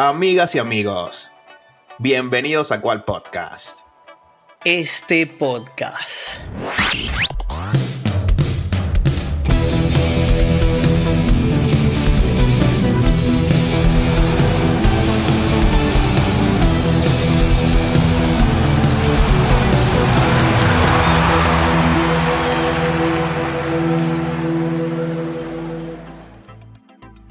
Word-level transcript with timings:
Amigas 0.00 0.54
y 0.54 0.60
amigos, 0.60 1.32
bienvenidos 1.98 2.70
a 2.70 2.80
Cual 2.80 3.02
Podcast. 3.02 3.80
Este 4.64 5.26
podcast. 5.26 6.38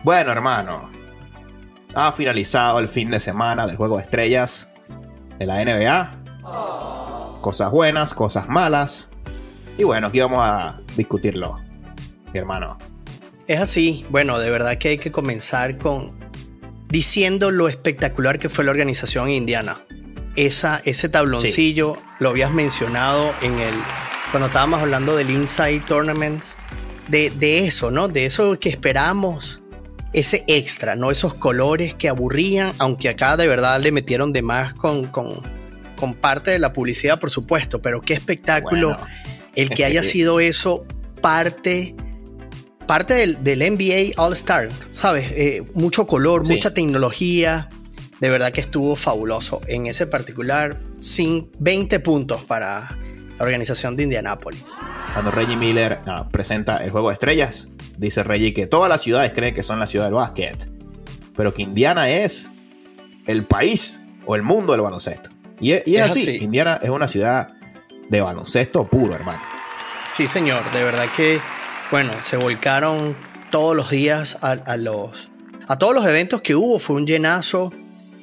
Bueno, 0.04 0.32
hermano, 0.34 0.87
ha 1.98 2.12
finalizado 2.12 2.78
el 2.78 2.88
fin 2.88 3.10
de 3.10 3.20
semana 3.20 3.66
del 3.66 3.76
juego 3.76 3.98
de 3.98 4.04
estrellas 4.04 4.68
de 5.40 5.48
la 5.48 5.66
NBA. 5.66 7.40
Cosas 7.42 7.72
buenas, 7.72 8.14
cosas 8.14 8.48
malas. 8.48 9.10
Y 9.80 9.84
bueno, 9.84 10.08
aquí 10.08 10.20
vamos 10.20 10.40
a 10.42 10.80
discutirlo, 10.96 11.60
mi 12.32 12.40
hermano. 12.40 12.78
Es 13.48 13.60
así. 13.60 14.06
Bueno, 14.10 14.38
de 14.38 14.52
verdad 14.52 14.78
que 14.78 14.90
hay 14.90 14.98
que 15.00 15.12
comenzar 15.12 15.80
con 15.80 16.16
diciendo 16.88 17.50
lo 17.50 17.68
espectacular 17.68 18.38
que 18.38 18.50
fue 18.50 18.64
la 18.64 18.72
organización 18.72 19.30
indiana. 19.30 19.82
Esa, 20.36 20.82
ese 20.86 21.10
tabloncillo 21.10 21.98
lo 22.20 22.30
habías 22.30 22.52
mencionado 22.52 23.34
en 23.42 23.54
el 23.60 23.74
cuando 24.30 24.48
estábamos 24.48 24.82
hablando 24.82 25.16
del 25.16 25.32
Inside 25.32 25.82
Tournament. 25.88 26.44
De, 27.08 27.32
de 27.32 27.66
eso, 27.66 27.90
¿no? 27.90 28.08
De 28.08 28.26
eso 28.26 28.60
que 28.60 28.70
esperamos 28.70 29.62
ese 30.14 30.44
extra, 30.48 30.96
¿no? 30.96 31.12
Esos 31.12 31.34
colores 31.34 31.94
que 31.94 32.10
aburrían, 32.10 32.74
aunque 32.80 33.10
acá 33.10 33.38
de 33.38 33.48
verdad 33.48 33.80
le 33.80 33.92
metieron 33.92 34.34
de 34.34 34.42
más 34.42 34.74
con, 34.74 35.08
con, 35.08 35.42
parte 36.22 36.52
de 36.52 36.60
la 36.60 36.74
publicidad, 36.74 37.20
por 37.20 37.32
supuesto, 37.32 37.82
pero 37.82 38.02
qué 38.02 38.14
espectáculo 38.14 38.96
el 39.56 39.70
que 39.70 39.84
haya 39.84 40.04
sido 40.04 40.40
eso 40.40 40.86
parte, 41.22 41.96
parte 42.86 43.16
del, 43.16 43.60
NBA 43.60 44.22
All 44.22 44.34
Star, 44.34 44.70
¿sabes? 44.92 45.32
Eh, 45.32 45.64
mucho 45.74 46.06
color, 46.08 46.48
mucha 46.48 46.74
tecnología, 46.74 47.70
de 48.20 48.30
verdad 48.30 48.52
que 48.52 48.62
estuvo 48.62 48.96
fabuloso. 48.96 49.62
En 49.68 49.88
ese 49.88 50.08
particular, 50.08 50.80
sin 51.00 51.52
20 51.60 52.00
puntos 52.00 52.44
para 52.46 52.90
la 53.38 53.46
organización 53.46 53.96
de 53.96 54.04
Indianápolis. 54.04 54.64
Cuando 55.14 55.32
Reggie 55.32 55.56
Miller 55.56 56.00
ah, 56.06 56.28
presenta 56.32 56.78
el 56.84 56.92
juego 56.92 57.10
de 57.10 57.14
estrellas, 57.14 57.70
dice 57.98 58.24
Reggie 58.24 58.54
que 58.54 58.68
todas 58.68 58.90
las 58.90 59.02
ciudades 59.02 59.32
creen 59.34 59.54
que 59.54 59.64
son 59.64 59.80
la 59.80 59.86
ciudad 59.86 60.06
del 60.06 60.14
básquet, 60.14 60.70
pero 61.36 61.54
que 61.54 61.64
Indiana 61.64 62.10
es 62.10 62.52
el 63.26 63.46
país 63.46 64.02
o 64.26 64.36
el 64.36 64.44
mundo 64.44 64.74
del 64.74 64.82
baloncesto. 64.82 65.30
Y 65.60 65.72
es, 65.72 66.02
así. 66.02 66.38
Indiana 66.38 66.80
es 66.82 66.90
una 66.90 67.08
ciudad 67.08 67.50
de 68.10 68.22
baloncesto 68.22 68.88
puro, 68.88 69.16
hermano. 69.16 69.42
Sí, 70.10 70.28
señor, 70.28 70.64
de 70.72 70.84
verdad 70.84 71.08
que, 71.16 71.40
bueno, 71.92 72.14
se 72.22 72.38
volcaron 72.38 73.16
todos 73.50 73.76
los 73.76 73.90
días 73.90 74.38
a, 74.42 74.78
los, 74.78 75.30
a 75.68 75.78
todos 75.78 75.96
los 75.96 76.06
eventos 76.06 76.42
que 76.42 76.56
hubo, 76.56 76.80
fue 76.80 76.96
un 76.98 77.08
llenazo. 77.08 77.74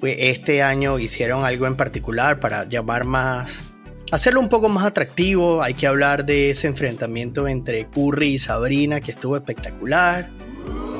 Este 0.03 0.63
año 0.63 0.99
hicieron 0.99 1.45
algo 1.45 1.67
en 1.67 1.77
particular 1.77 2.39
para 2.39 2.65
llamar 2.69 3.05
más 3.05 3.74
hacerlo 4.15 4.41
un 4.41 4.49
poco 4.49 4.69
más 4.69 4.85
atractivo, 4.85 5.61
hay 5.61 5.75
que 5.75 5.89
hablar 5.89 6.25
de 6.25 6.51
ese 6.51 6.69
enfrentamiento 6.69 7.49
entre 7.49 7.89
Curry 7.89 8.35
y 8.35 8.39
Sabrina 8.39 9.01
que 9.01 9.11
estuvo 9.11 9.37
espectacular. 9.37 10.31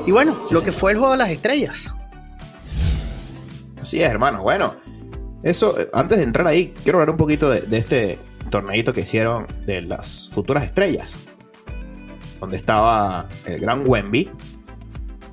Y 0.05 0.11
bueno, 0.11 0.37
lo 0.51 0.61
que 0.61 0.73
fue 0.73 0.91
el 0.91 0.97
juego 0.97 1.13
de 1.13 1.19
las 1.19 1.29
estrellas. 1.29 1.93
Así 3.81 4.03
es, 4.03 4.09
hermano. 4.09 4.43
Bueno, 4.43 4.75
eso, 5.43 5.79
eh, 5.79 5.89
antes 5.93 6.17
de 6.17 6.25
entrar 6.25 6.45
ahí, 6.45 6.73
quiero 6.83 6.97
hablar 6.97 7.09
un 7.09 7.17
poquito 7.17 7.49
de, 7.49 7.65
este 7.77 8.19
torneito 8.49 8.93
que 8.93 9.01
hicieron 9.01 9.47
de 9.65 9.81
las 9.81 10.29
futuras 10.29 10.63
estrellas. 10.63 11.17
Donde 12.41 12.57
estaba 12.57 13.29
el 13.45 13.59
gran 13.59 13.87
Wemby, 13.87 14.29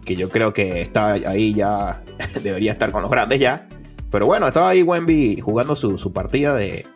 que 0.04 0.14
yo 0.14 0.28
creo 0.28 0.52
que 0.52 0.80
está 0.80 1.14
ahí 1.14 1.52
ya, 1.52 2.04
debería 2.44 2.70
estar 2.70 2.92
con 2.92 3.02
los 3.02 3.10
grandes 3.10 3.40
ya. 3.40 3.68
Pero 4.12 4.26
bueno, 4.26 4.46
estaba 4.46 4.68
ahí 4.68 4.82
Wemby 4.82 5.40
jugando 5.40 5.74
su 5.74 6.12
partida 6.12 6.54
de, 6.54 6.86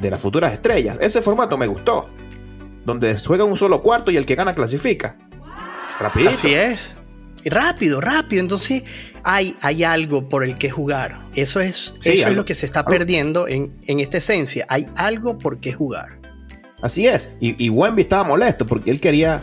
de 0.00 0.10
las 0.10 0.20
futuras 0.20 0.52
estrellas. 0.52 0.98
Ese 1.00 1.22
formato 1.22 1.56
me 1.56 1.66
gustó. 1.66 2.08
Donde 2.84 3.18
juega 3.18 3.44
un 3.44 3.56
solo 3.56 3.82
cuarto 3.82 4.10
y 4.10 4.16
el 4.16 4.26
que 4.26 4.34
gana 4.34 4.54
clasifica. 4.54 5.16
Rapidito. 5.98 6.30
Así 6.30 6.54
es. 6.54 6.94
Rápido, 7.44 8.00
rápido. 8.00 8.42
Entonces 8.42 8.82
hay, 9.22 9.56
hay 9.60 9.84
algo 9.84 10.28
por 10.28 10.44
el 10.44 10.56
que 10.58 10.70
jugar. 10.70 11.18
Eso 11.34 11.60
es, 11.60 11.94
eso 12.02 12.28
es 12.28 12.36
lo 12.36 12.44
que 12.44 12.54
se 12.54 12.66
está 12.66 12.84
perdiendo 12.84 13.48
en, 13.48 13.72
esta 13.86 14.18
esencia. 14.18 14.66
Hay 14.68 14.86
algo 14.96 15.38
por 15.38 15.58
qué 15.60 15.72
jugar. 15.72 16.20
Así 16.82 17.06
es. 17.06 17.30
Y, 17.40 17.62
y 17.64 17.70
Wemby 17.70 18.02
estaba 18.02 18.24
molesto 18.24 18.66
porque 18.66 18.90
él 18.90 19.00
quería, 19.00 19.42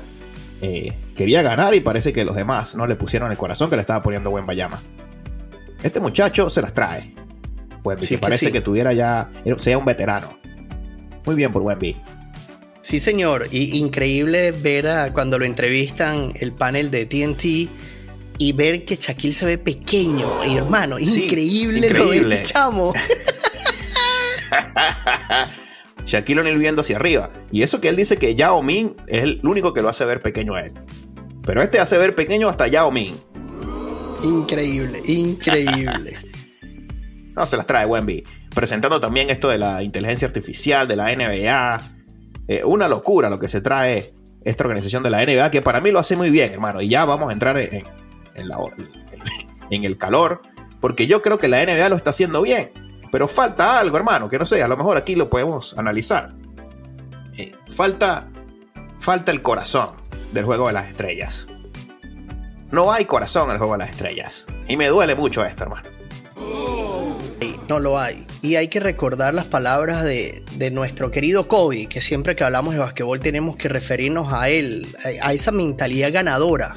eh, 0.62 0.94
quería 1.16 1.42
ganar 1.42 1.74
y 1.74 1.80
parece 1.80 2.14
que 2.14 2.24
los 2.24 2.36
demás 2.36 2.76
no 2.76 2.88
le 2.88 2.96
pusieron 2.96 3.32
el 3.32 3.38
corazón 3.38 3.70
que 3.70 3.76
le 3.76 3.82
estaba 3.82 4.02
poniendo 4.02 4.30
Wembayama. 4.30 4.80
Este 5.82 6.00
muchacho 6.00 6.50
se 6.50 6.62
las 6.62 6.74
trae. 6.74 7.14
Wemby, 7.84 8.18
parece 8.18 8.52
que 8.52 8.62
tuviera 8.62 8.94
ya, 8.94 9.30
sea 9.58 9.78
un 9.78 9.86
veterano. 9.86 10.43
Muy 11.26 11.36
bien 11.36 11.52
por 11.52 11.62
Wemby. 11.62 11.96
Sí, 12.82 13.00
señor. 13.00 13.48
Y 13.52 13.78
increíble 13.78 14.52
ver 14.52 14.88
a, 14.88 15.14
cuando 15.14 15.40
lo 15.40 15.46
entrevistan 15.46 16.34
el 16.36 16.52
panel 16.52 16.92
de 16.92 17.06
TNT 17.06 17.72
y 18.38 18.52
ver 18.52 18.84
que 18.84 18.98
Shaquille 18.98 19.34
se 19.34 19.46
ve 19.46 19.58
pequeño, 19.58 20.44
hermano. 20.44 21.00
increíble, 21.00 21.90
lo 21.92 22.10
de 22.10 22.42
chamo. 22.42 22.94
Shaquille 26.06 26.42
O'Neal 26.42 26.58
viendo 26.58 26.82
hacia 26.82 26.98
arriba. 26.98 27.32
Y 27.52 27.62
eso 27.64 27.80
que 27.80 27.88
él 27.88 27.96
dice 27.96 28.18
que 28.18 28.36
Yao 28.36 28.62
Ming 28.62 28.96
es 29.08 29.24
el 29.24 29.40
único 29.44 29.74
que 29.74 29.82
lo 29.82 29.88
hace 29.88 30.04
ver 30.04 30.22
pequeño 30.22 30.56
a 30.56 30.62
él. 30.64 30.74
Pero 31.46 31.62
este 31.62 31.80
hace 31.80 31.98
ver 31.98 32.16
pequeño 32.16 32.50
hasta 32.50 32.68
Yao 32.68 32.92
Ming. 32.92 33.16
Increíble, 34.24 35.02
increíble. 35.06 36.18
no, 37.36 37.46
se 37.46 37.56
las 37.56 37.66
trae 37.66 37.86
Wemby 37.86 38.24
presentando 38.54 39.00
también 39.00 39.30
esto 39.30 39.50
de 39.50 39.58
la 39.58 39.84
inteligencia 39.84 40.28
artificial, 40.28 40.88
de 40.88 40.96
la 40.96 41.14
NBA. 41.16 41.82
Eh, 42.48 42.64
una 42.64 42.88
locura 42.88 43.30
lo 43.30 43.40
que 43.40 43.48
se 43.48 43.62
trae 43.62 44.14
esta 44.44 44.64
organización 44.64 45.04
de 45.04 45.10
la 45.10 45.26
NBA, 45.26 45.52
que 45.52 45.62
para 45.62 45.82
mí 45.82 45.92
lo 45.92 46.00
hace 46.00 46.16
muy 46.16 46.30
bien, 46.30 46.54
hermano. 46.54 46.82
Y 46.82 46.90
ya 46.90 47.06
vamos 47.06 47.30
a 47.30 47.34
entrar 47.34 47.58
en, 47.58 47.86
el 49.70 49.98
calor, 49.98 50.42
porque 50.80 51.08
yo 51.08 51.22
creo 51.22 51.40
que 51.40 51.48
la 51.48 51.64
NBA 51.66 51.90
lo 51.90 51.96
está 51.96 52.12
haciendo 52.12 52.42
bien. 52.42 52.72
Pero 53.12 53.28
falta 53.28 53.80
algo, 53.80 53.96
hermano, 53.98 54.28
que 54.28 54.40
no 54.40 54.46
sé, 54.46 54.62
a 54.64 54.68
lo 54.68 54.76
mejor 54.76 54.98
aquí 54.98 55.16
lo 55.16 55.30
podemos 55.30 55.76
analizar. 55.78 56.34
Eh, 57.38 57.54
falta, 57.70 58.30
falta 59.00 59.32
el 59.32 59.42
corazón 59.42 59.92
del 60.32 60.46
juego 60.46 60.68
de 60.68 60.74
las 60.74 60.88
estrellas. 60.88 61.48
No 62.72 62.92
hay 62.92 63.06
corazón 63.06 63.46
en 63.46 63.52
el 63.52 63.58
juego 63.60 63.74
de 63.74 63.80
las 63.80 63.90
estrellas. 63.90 64.48
Y 64.68 64.78
me 64.78 64.88
duele 64.88 65.16
mucho 65.16 65.46
esto, 65.46 65.64
hermano 65.64 65.93
no 67.70 67.80
lo 67.80 68.00
hay. 68.00 68.26
Y 68.42 68.56
hay 68.56 68.68
que 68.68 68.80
recordar 68.80 69.34
las 69.34 69.46
palabras 69.46 70.04
de, 70.04 70.44
nuestro 70.72 71.12
querido 71.12 71.48
Kobe, 71.48 71.88
que 71.88 72.02
siempre 72.02 72.36
que 72.36 72.44
hablamos 72.44 72.74
de 72.74 72.80
basquetbol 72.80 73.20
tenemos 73.20 73.56
que 73.56 73.70
referirnos 73.70 74.32
a 74.32 74.50
él, 74.50 74.88
a 75.22 75.34
esa 75.34 75.52
mentalidad 75.52 76.12
ganadora. 76.12 76.76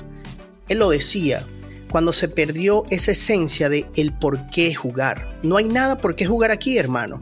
Él 0.68 0.78
lo 0.78 0.90
decía, 0.90 1.44
cuando 1.90 2.12
se 2.12 2.28
perdió 2.28 2.84
esa 2.90 3.12
esencia 3.12 3.68
de 3.68 3.86
el 3.96 4.12
por 4.12 4.50
qué 4.50 4.74
jugar. 4.74 5.38
No 5.42 5.56
hay 5.56 5.68
nada 5.68 5.98
por 5.98 6.16
qué 6.16 6.26
jugar 6.26 6.50
aquí, 6.50 6.78
hermano. 6.78 7.20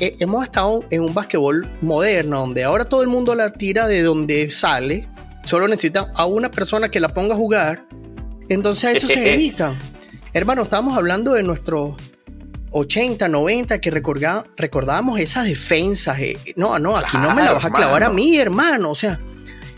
Eh, 0.00 0.16
hemos 0.20 0.44
estado 0.44 0.84
en 0.90 1.02
un 1.02 1.12
basquetbol 1.12 1.68
moderno, 1.80 2.40
donde 2.40 2.64
ahora 2.64 2.84
todo 2.84 3.02
el 3.02 3.08
mundo 3.08 3.34
la 3.34 3.52
tira 3.52 3.86
de 3.86 4.02
donde 4.02 4.50
sale. 4.50 5.08
Solo 5.44 5.68
necesitan 5.68 6.06
a 6.14 6.26
una 6.26 6.50
persona 6.50 6.90
que 6.90 7.00
la 7.00 7.08
ponga 7.08 7.34
a 7.34 7.36
jugar. 7.36 7.86
Entonces 8.48 8.84
a 8.84 8.92
eso 8.92 9.06
se 9.06 9.20
dedican. 9.32 9.78
Hermano, 10.32 10.62
estamos 10.62 10.96
hablando 10.96 11.32
de 11.32 11.42
nuestro 11.42 11.96
80, 12.78 13.28
90, 13.28 13.80
que 13.80 13.90
recordábamos 13.90 15.18
esas 15.18 15.46
defensas. 15.46 16.20
Eh, 16.20 16.36
no, 16.56 16.78
no, 16.78 16.96
aquí 16.96 17.16
no 17.16 17.34
me 17.34 17.42
la 17.42 17.54
vas 17.54 17.64
a 17.64 17.70
clavar 17.70 18.04
a 18.04 18.10
mí, 18.10 18.36
hermano. 18.36 18.90
O 18.90 18.94
sea, 18.94 19.18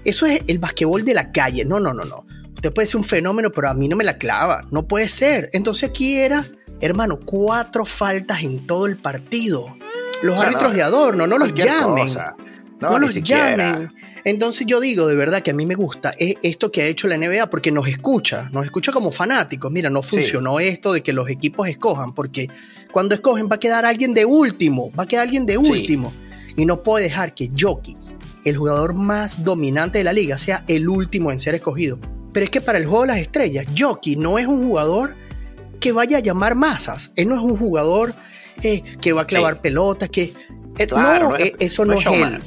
eso 0.04 0.26
es 0.26 0.42
el 0.48 0.58
basquetbol 0.58 1.04
de 1.04 1.14
la 1.14 1.30
calle. 1.30 1.64
No, 1.64 1.78
no, 1.78 1.94
no, 1.94 2.04
no. 2.04 2.26
Usted 2.56 2.72
puede 2.72 2.88
ser 2.88 2.96
un 2.96 3.04
fenómeno, 3.04 3.50
pero 3.50 3.68
a 3.68 3.74
mí 3.74 3.86
no 3.86 3.94
me 3.94 4.02
la 4.02 4.18
clava. 4.18 4.64
No 4.72 4.88
puede 4.88 5.08
ser. 5.08 5.48
Entonces 5.52 5.88
aquí 5.88 6.16
era, 6.16 6.44
hermano, 6.80 7.20
cuatro 7.24 7.84
faltas 7.84 8.42
en 8.42 8.66
todo 8.66 8.86
el 8.86 8.96
partido. 8.96 9.76
Los 10.22 10.36
árbitros 10.36 10.74
de 10.74 10.82
adorno, 10.82 11.28
no 11.28 11.38
los 11.38 11.54
llamen. 11.54 12.08
No, 12.80 12.98
los 12.98 13.14
llamen. 13.22 13.92
Entonces 14.24 14.66
yo 14.66 14.80
digo, 14.80 15.06
de 15.06 15.16
verdad 15.16 15.42
que 15.42 15.50
a 15.50 15.54
mí 15.54 15.66
me 15.66 15.74
gusta 15.74 16.12
esto 16.18 16.70
que 16.70 16.82
ha 16.82 16.86
hecho 16.86 17.08
la 17.08 17.16
NBA 17.16 17.48
porque 17.50 17.70
nos 17.70 17.88
escucha, 17.88 18.48
nos 18.52 18.64
escucha 18.64 18.92
como 18.92 19.10
fanáticos. 19.10 19.70
Mira, 19.72 19.90
no 19.90 20.02
funcionó 20.02 20.60
esto 20.60 20.92
de 20.92 21.02
que 21.02 21.12
los 21.12 21.28
equipos 21.30 21.68
escojan, 21.68 22.14
porque 22.14 22.48
cuando 22.92 23.14
escogen 23.14 23.48
va 23.50 23.56
a 23.56 23.60
quedar 23.60 23.84
alguien 23.84 24.14
de 24.14 24.24
último, 24.24 24.92
va 24.98 25.04
a 25.04 25.06
quedar 25.06 25.24
alguien 25.24 25.46
de 25.46 25.58
último. 25.58 26.12
Y 26.56 26.66
no 26.66 26.82
puede 26.82 27.04
dejar 27.04 27.34
que 27.34 27.50
Jokic, 27.56 27.96
el 28.44 28.56
jugador 28.56 28.94
más 28.94 29.44
dominante 29.44 29.98
de 29.98 30.04
la 30.04 30.12
liga, 30.12 30.38
sea 30.38 30.64
el 30.66 30.88
último 30.88 31.30
en 31.30 31.38
ser 31.38 31.54
escogido. 31.54 31.98
Pero 32.32 32.44
es 32.44 32.50
que 32.50 32.60
para 32.60 32.78
el 32.78 32.86
juego 32.86 33.02
de 33.02 33.08
las 33.08 33.18
estrellas, 33.18 33.66
Jokic 33.76 34.18
no 34.18 34.38
es 34.38 34.46
un 34.46 34.66
jugador 34.66 35.16
que 35.80 35.92
vaya 35.92 36.18
a 36.18 36.20
llamar 36.20 36.54
masas. 36.54 37.12
Él 37.16 37.28
no 37.28 37.36
es 37.36 37.42
un 37.42 37.56
jugador 37.56 38.14
eh, 38.62 38.82
que 39.00 39.12
va 39.12 39.22
a 39.22 39.26
clavar 39.26 39.60
pelotas, 39.60 40.08
que... 40.08 40.34
Eh, 40.78 40.86
no, 40.90 41.36
eh, 41.36 41.54
eso 41.58 41.84
no, 41.84 41.94
es, 41.94 42.06
él. 42.06 42.40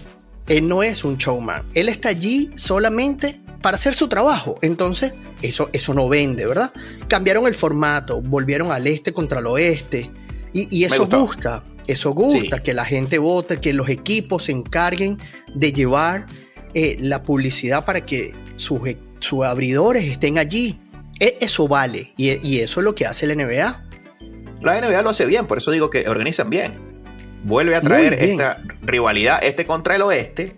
Él 0.51 0.67
no 0.67 0.83
es 0.83 1.05
un 1.05 1.15
showman. 1.15 1.65
Él 1.73 1.87
está 1.87 2.09
allí 2.09 2.51
solamente 2.55 3.39
para 3.61 3.75
hacer 3.75 3.93
su 3.93 4.09
trabajo. 4.09 4.57
Entonces, 4.61 5.13
eso, 5.41 5.69
eso 5.71 5.93
no 5.93 6.09
vende, 6.09 6.45
¿verdad? 6.45 6.73
Cambiaron 7.07 7.47
el 7.47 7.53
formato, 7.53 8.21
volvieron 8.21 8.69
al 8.69 8.85
este 8.85 9.13
contra 9.13 9.39
el 9.39 9.47
oeste. 9.47 10.11
Y, 10.53 10.83
eso 10.83 11.07
gusta, 11.07 11.63
eso 11.87 12.11
gusta, 12.11 12.61
que 12.61 12.73
la 12.73 12.83
gente 12.83 13.17
vote, 13.17 13.61
que 13.61 13.71
los 13.71 13.87
equipos 13.87 14.43
se 14.43 14.51
encarguen 14.51 15.17
de 15.55 15.71
llevar 15.71 16.25
la 16.73 17.23
publicidad 17.23 17.85
para 17.85 18.05
que 18.05 18.33
sus, 18.57 18.81
sus 19.21 19.45
abridores 19.45 20.03
estén 20.03 20.37
allí. 20.37 20.77
E, 21.21 21.37
eso 21.39 21.69
vale 21.69 22.11
y, 22.17 22.59
eso 22.59 22.81
es 22.81 22.83
lo 22.83 22.93
que 22.93 23.05
hace 23.05 23.25
la 23.25 23.35
NBA. 23.35 23.85
La 24.63 24.81
NBA 24.81 25.01
lo 25.01 25.11
hace 25.11 25.25
bien, 25.25 25.47
por 25.47 25.59
eso 25.59 25.71
digo 25.71 25.89
que 25.89 26.09
organizan 26.09 26.49
bien. 26.49 26.90
Vuelve 27.43 27.75
a 27.75 27.81
traer 27.81 28.13
esta 28.13 28.61
rivalidad 28.81 29.43
este 29.43 29.65
contra 29.65 29.95
el 29.95 30.01
oeste. 30.03 30.55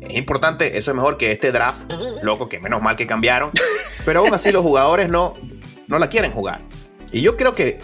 Es 0.00 0.16
importante, 0.16 0.78
eso 0.78 0.90
es 0.90 0.94
mejor 0.96 1.16
que 1.16 1.30
este 1.30 1.52
draft, 1.52 1.90
loco, 2.22 2.48
que 2.48 2.58
menos 2.58 2.82
mal 2.82 2.96
que 2.96 3.06
cambiaron. 3.06 3.50
Pero 4.04 4.20
aún 4.20 4.34
así 4.34 4.50
los 4.50 4.62
jugadores 4.62 5.08
no, 5.08 5.34
no 5.86 5.98
la 5.98 6.08
quieren 6.08 6.32
jugar. 6.32 6.60
Y 7.12 7.20
yo 7.20 7.36
creo 7.36 7.54
que 7.54 7.78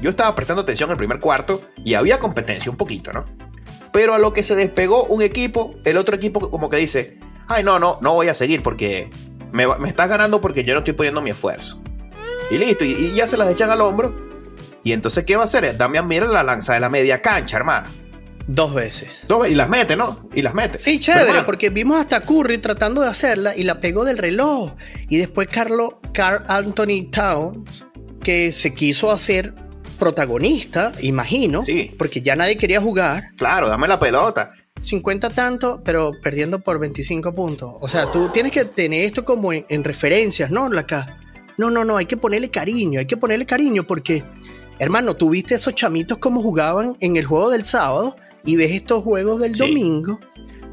yo 0.00 0.10
estaba 0.10 0.34
prestando 0.34 0.62
atención 0.62 0.88
en 0.88 0.92
el 0.92 0.98
primer 0.98 1.20
cuarto 1.20 1.62
y 1.84 1.94
había 1.94 2.18
competencia 2.18 2.70
un 2.70 2.76
poquito, 2.76 3.12
¿no? 3.12 3.26
Pero 3.92 4.14
a 4.14 4.18
lo 4.18 4.32
que 4.32 4.42
se 4.42 4.56
despegó 4.56 5.04
un 5.04 5.20
equipo, 5.22 5.74
el 5.84 5.98
otro 5.98 6.16
equipo 6.16 6.50
como 6.50 6.70
que 6.70 6.78
dice, 6.78 7.18
ay, 7.46 7.62
no, 7.62 7.78
no, 7.78 7.98
no 8.00 8.14
voy 8.14 8.28
a 8.28 8.34
seguir 8.34 8.62
porque 8.62 9.10
me, 9.52 9.66
estás 9.86 10.08
ganando 10.08 10.40
porque 10.40 10.64
yo 10.64 10.74
no 10.74 10.78
estoy 10.78 10.94
poniendo 10.94 11.20
mi 11.20 11.30
esfuerzo. 11.30 11.80
Y 12.50 12.58
listo, 12.58 12.84
y, 12.84 13.12
ya 13.12 13.26
se 13.26 13.36
las 13.36 13.50
echan 13.50 13.70
al 13.70 13.80
hombro. 13.80 14.31
Y 14.84 14.92
entonces, 14.92 15.24
¿qué 15.24 15.36
va 15.36 15.42
a 15.42 15.44
hacer? 15.44 15.76
Damián 15.76 16.06
mira 16.06 16.26
la 16.26 16.42
lanza 16.42 16.74
de 16.74 16.80
la 16.80 16.88
media 16.88 17.22
cancha, 17.22 17.56
hermano. 17.56 17.88
Dos 18.46 18.74
veces. 18.74 19.22
Dos 19.28 19.48
y 19.48 19.54
las 19.54 19.68
mete, 19.68 19.96
¿no? 19.96 20.28
Y 20.34 20.42
las 20.42 20.54
mete. 20.54 20.78
Sí, 20.78 20.98
chévere, 20.98 21.42
porque 21.44 21.70
vimos 21.70 22.00
hasta 22.00 22.20
Curry 22.20 22.58
tratando 22.58 23.00
de 23.00 23.08
hacerla 23.08 23.56
y 23.56 23.62
la 23.62 23.80
pegó 23.80 24.04
del 24.04 24.18
reloj. 24.18 24.72
Y 25.08 25.18
después 25.18 25.48
Carlo, 25.48 26.00
Carl 26.12 26.44
Anthony 26.48 27.10
Towns, 27.10 27.84
que 28.22 28.50
se 28.52 28.74
quiso 28.74 29.10
hacer 29.10 29.54
protagonista, 29.98 30.92
imagino, 31.00 31.64
sí. 31.64 31.94
porque 31.96 32.22
ya 32.22 32.34
nadie 32.34 32.56
quería 32.56 32.80
jugar. 32.80 33.22
Claro, 33.36 33.68
dame 33.68 33.86
la 33.86 34.00
pelota. 34.00 34.52
50 34.80 35.30
tanto, 35.30 35.80
pero 35.84 36.10
perdiendo 36.22 36.60
por 36.60 36.78
25 36.78 37.32
puntos. 37.32 37.74
O 37.80 37.88
sea, 37.88 38.10
tú 38.10 38.28
tienes 38.30 38.52
que 38.52 38.64
tener 38.64 39.04
esto 39.04 39.24
como 39.24 39.52
en, 39.52 39.84
referencias, 39.84 40.50
¿no? 40.50 40.66
Acá. 40.76 41.18
No, 41.56 41.70
no, 41.70 41.84
no, 41.84 41.96
hay 41.96 42.06
que 42.06 42.16
ponerle 42.16 42.50
cariño, 42.50 42.98
hay 42.98 43.06
que 43.06 43.16
ponerle 43.16 43.46
cariño 43.46 43.84
porque, 43.84 44.24
hermano, 44.78 45.14
tú 45.14 45.30
viste 45.30 45.54
esos 45.54 45.74
chamitos 45.74 46.18
como 46.18 46.42
jugaban 46.42 46.96
en 47.00 47.16
el 47.16 47.24
juego 47.24 47.50
del 47.50 47.64
sábado 47.64 48.16
y 48.44 48.56
ves 48.56 48.72
estos 48.72 49.02
juegos 49.02 49.40
del 49.40 49.54
domingo, 49.54 50.20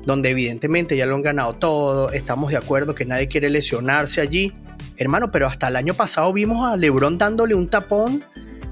donde 0.05 0.29
evidentemente 0.29 0.97
ya 0.97 1.05
lo 1.05 1.15
han 1.15 1.21
ganado 1.21 1.53
todo, 1.53 2.11
estamos 2.11 2.51
de 2.51 2.57
acuerdo 2.57 2.95
que 2.95 3.05
nadie 3.05 3.27
quiere 3.27 3.49
lesionarse 3.49 4.21
allí. 4.21 4.51
Hermano, 4.97 5.31
pero 5.31 5.47
hasta 5.47 5.67
el 5.69 5.75
año 5.75 5.93
pasado 5.93 6.33
vimos 6.33 6.65
a 6.65 6.75
Lebron 6.75 7.17
dándole 7.17 7.55
un 7.55 7.69
tapón 7.69 8.23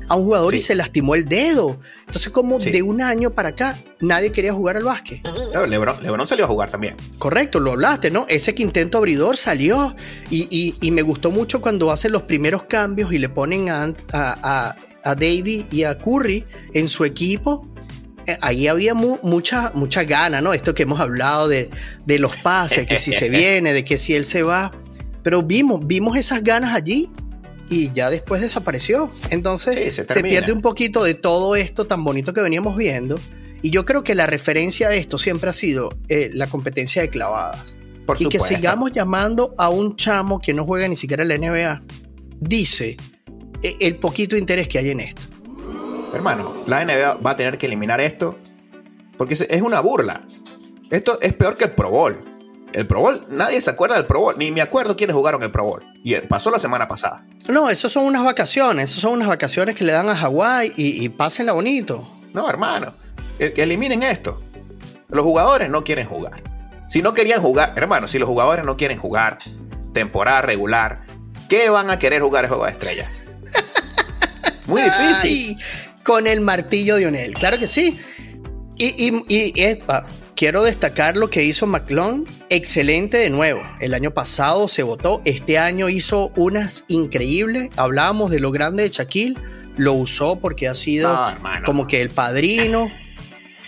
a 0.10 0.16
un 0.16 0.24
jugador 0.24 0.56
y 0.56 0.60
se 0.60 0.76
lastimó 0.76 1.16
el 1.16 1.26
dedo. 1.26 1.80
Entonces, 2.02 2.30
como 2.30 2.60
de 2.60 2.82
un 2.82 3.02
año 3.02 3.32
para 3.32 3.50
acá, 3.50 3.78
nadie 4.00 4.32
quería 4.32 4.54
jugar 4.54 4.78
al 4.78 4.84
básquet. 4.84 5.22
Lebron, 5.68 6.28
salió 6.28 6.46
a 6.46 6.48
jugar 6.48 6.72
también. 6.72 6.96
Correcto, 7.18 7.60
lo 7.60 7.72
hablaste, 7.72 8.10
¿no? 8.12 8.26
Ese 8.30 8.56
quinteto 8.56 8.98
abridor 8.98 9.38
salió 9.38 9.96
y, 10.30 10.92
me 10.92 11.02
gustó 11.02 11.32
mucho 11.32 11.62
cuando 11.62 11.92
hacen 11.92 12.12
los 12.12 12.24
primeros 12.24 12.64
cambios 12.64 13.12
y 13.12 13.20
le 13.20 13.30
ponen 13.30 13.70
a, 13.70 13.84
a, 13.84 13.94
a, 14.14 14.76
David 15.04 15.66
y 15.72 15.84
a 15.84 15.98
Curry 15.98 16.46
en 16.74 16.88
su 16.88 17.06
equipo. 17.06 17.68
Eh, 18.26 18.38
ahí 18.42 18.68
había 18.68 18.94
mucha, 18.94 19.72
mucha 19.74 20.04
gana, 20.04 20.42
¿no? 20.42 20.54
Esto 20.54 20.76
que 20.76 20.84
hemos 20.84 21.00
hablado 21.00 21.48
de, 21.48 21.70
de 22.06 22.20
los 22.20 22.36
pases, 22.38 22.86
que 22.86 23.00
si 23.00 23.14
se 23.14 23.30
viene, 23.32 23.74
de 23.74 23.86
que 23.86 23.98
si 23.98 24.16
él 24.16 24.26
se 24.26 24.44
va. 24.44 24.72
Pero 25.24 25.44
vimos, 25.44 25.86
vimos 25.88 26.18
esas 26.18 26.44
ganas 26.44 26.76
allí 26.76 27.10
y 27.70 27.92
ya 27.94 28.10
después 28.10 28.42
desapareció. 28.42 29.10
Entonces 29.30 29.96
se, 29.96 30.24
pierde 30.24 30.52
un 30.52 30.62
poquito 30.62 31.04
de 31.04 31.14
todo 31.14 31.56
esto 31.56 31.86
tan 31.86 32.04
bonito 32.04 32.34
que 32.34 32.42
veníamos 32.42 32.76
viendo. 32.78 33.20
Y 33.62 33.72
yo 33.72 33.86
creo 33.86 34.04
que 34.04 34.16
la 34.16 34.26
referencia 34.26 34.90
de 34.90 35.00
esto 35.00 35.18
siempre 35.18 35.50
ha 35.50 35.54
sido 35.54 35.98
eh, 36.08 36.30
la 36.34 36.48
competencia 36.48 37.02
de 37.02 37.10
clavadas. 37.10 37.66
Por 38.06 38.22
y 38.22 38.30
que 38.30 38.40
sigamos 38.40 38.94
llamando 38.94 39.54
a 39.58 39.70
un 39.70 39.96
chamo 39.98 40.40
que 40.40 40.54
no 40.54 40.64
juega 40.64 40.88
ni 40.88 40.96
siquiera 40.96 41.24
en 41.24 41.30
la 41.30 41.38
NBA, 41.38 41.84
dice 42.40 42.96
el 43.62 43.98
poquito 43.98 44.38
interés 44.38 44.68
que 44.68 44.80
hay 44.80 44.92
en 44.92 45.00
esto. 45.00 45.24
Hermano, 46.14 46.64
la 46.66 46.84
NBA 46.84 47.16
va 47.16 47.32
a 47.32 47.36
tener 47.36 47.58
que 47.58 47.66
eliminar 47.66 48.02
esto 48.02 48.38
porque 49.18 49.34
es 49.34 49.62
una 49.62 49.80
burla. 49.82 50.26
Esto 50.90 51.20
es 51.22 51.34
peor 51.34 51.58
que 51.58 51.66
el 51.66 51.72
Pro 51.72 51.90
Bowl. 51.90 52.24
El 52.74 52.86
Pro 52.86 53.00
Bowl, 53.00 53.26
nadie 53.30 53.60
se 53.60 53.70
acuerda 53.70 53.96
del 53.96 54.06
Pro 54.06 54.20
Bowl, 54.20 54.36
ni 54.38 54.52
me 54.52 54.62
acuerdo 54.62 54.96
quiénes 54.96 55.16
jugaron 55.16 55.42
el 55.44 55.52
Pro 55.52 55.66
Bowl. 55.66 55.84
Y 56.04 56.16
pasó 56.16 56.52
la 56.52 56.60
semana 56.60 56.88
pasada. 56.88 57.26
No, 57.50 57.70
eso 57.70 57.90
son 57.90 58.06
unas 58.06 58.24
vacaciones, 58.24 58.92
eso 58.92 59.02
son 59.02 59.14
unas 59.14 59.28
vacaciones 59.28 59.76
que 59.76 59.84
le 59.84 59.94
dan 59.94 60.08
a 60.10 60.16
Hawái 60.16 60.74
y, 60.76 61.10
pásenla 61.10 61.54
bonito. 61.54 62.10
No, 62.34 62.50
hermano, 62.50 62.94
e, 63.40 63.54
eliminen 63.58 64.04
esto. 64.04 64.42
Los 65.10 65.24
jugadores 65.24 65.70
no 65.70 65.84
quieren 65.84 66.08
jugar. 66.08 66.44
Si 66.90 67.02
no 67.02 67.14
querían 67.14 67.42
jugar, 67.42 67.74
hermano, 67.76 68.08
si 68.08 68.20
los 68.20 68.30
jugadores 68.30 68.66
no 68.66 68.78
quieren 68.78 68.98
jugar 68.98 69.38
temporada 69.94 70.42
regular, 70.42 71.06
¿qué 71.50 71.70
van 71.70 71.90
a 71.90 72.00
querer 72.00 72.22
jugar 72.22 72.46
el 72.46 72.50
juego 72.50 72.66
de 72.66 72.72
estrellas? 72.72 73.27
Muy 74.68 74.82
difícil. 74.82 75.58
con 76.04 76.28
el 76.28 76.42
martillo 76.42 76.96
de 76.96 77.08
Onel, 77.08 77.34
claro 77.34 77.58
que 77.58 77.68
sí. 77.68 77.98
Y, 78.78 79.08
y, 79.08 79.24
y 79.28 79.54
quiero 80.38 80.64
destacar 80.64 81.18
lo 81.18 81.30
que 81.30 81.44
hizo 81.44 81.66
McClung. 81.66 82.26
Excelente 82.50 83.18
de 83.18 83.30
nuevo. 83.30 83.62
El 83.82 83.94
año 83.94 84.12
pasado 84.12 84.68
se 84.68 84.84
votó. 84.84 85.22
Este 85.26 85.58
año 85.58 85.90
hizo 85.90 86.32
unas 86.38 86.86
increíbles. 86.88 87.72
Hablábamos 87.76 88.30
de 88.30 88.40
lo 88.40 88.52
grande 88.52 88.84
de 88.84 88.90
Shaquille. 88.90 89.36
Lo 89.76 89.94
usó 89.94 90.40
porque 90.40 90.68
ha 90.68 90.76
sido 90.76 91.18
como 91.66 91.88
que 91.88 92.02
el 92.02 92.10
padrino. 92.10 92.88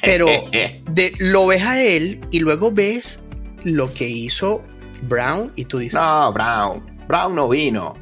Pero 0.02 0.28
de, 0.92 1.14
lo 1.18 1.48
ves 1.48 1.64
a 1.64 1.82
él 1.82 2.22
y 2.32 2.40
luego 2.40 2.72
ves 2.72 3.20
lo 3.64 3.92
que 3.92 4.08
hizo 4.08 4.64
Brown 5.02 5.52
y 5.56 5.66
tú 5.66 5.80
dices. 5.80 6.00
No, 6.00 6.32
Brown. 6.32 6.86
Brown 7.08 7.36
no 7.36 7.50
vino. 7.50 7.98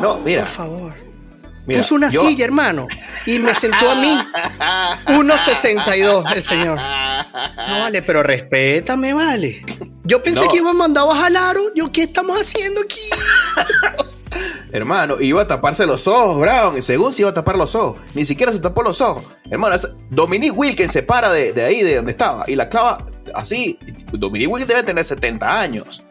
No, 0.00 0.18
mira. 0.20 0.42
Por 0.42 0.50
favor. 0.50 1.09
Puso 1.66 1.94
una 1.94 2.10
silla, 2.10 2.44
hermano, 2.44 2.88
y 3.26 3.38
me 3.38 3.54
sentó 3.54 3.90
a 3.90 3.94
mí. 3.94 4.18
1.62 5.06 6.34
el 6.34 6.42
señor. 6.42 6.76
No 6.76 7.80
vale, 7.80 8.02
pero 8.02 8.22
respétame, 8.22 9.12
vale. 9.12 9.64
Yo 10.04 10.22
pensé 10.22 10.48
que 10.48 10.56
iba 10.56 10.72
mandado 10.72 11.12
a 11.12 11.16
jalar. 11.16 11.56
Yo, 11.74 11.92
¿qué 11.92 12.02
estamos 12.02 12.40
haciendo 12.40 12.80
aquí? 12.80 13.10
Hermano, 14.72 15.20
iba 15.20 15.42
a 15.42 15.46
taparse 15.46 15.86
los 15.86 16.06
ojos, 16.06 16.38
Brown. 16.38 16.80
Según 16.82 17.12
se 17.12 17.22
iba 17.22 17.30
a 17.30 17.34
tapar 17.34 17.56
los 17.56 17.74
ojos. 17.74 18.00
Ni 18.14 18.24
siquiera 18.24 18.52
se 18.52 18.60
tapó 18.60 18.82
los 18.82 19.00
ojos. 19.00 19.24
Hermano, 19.50 19.76
Dominique 20.10 20.52
Wilkins 20.52 20.92
se 20.92 21.02
para 21.02 21.30
de, 21.30 21.52
de, 21.52 21.64
ahí, 21.64 21.82
de 21.82 21.96
donde 21.96 22.12
estaba. 22.12 22.44
Y 22.46 22.54
la 22.54 22.68
clava 22.68 23.04
así. 23.34 23.78
Dominique 24.12 24.50
Wilkins 24.50 24.68
debe 24.68 24.82
tener 24.82 25.04
70 25.04 25.60
años. 25.60 26.02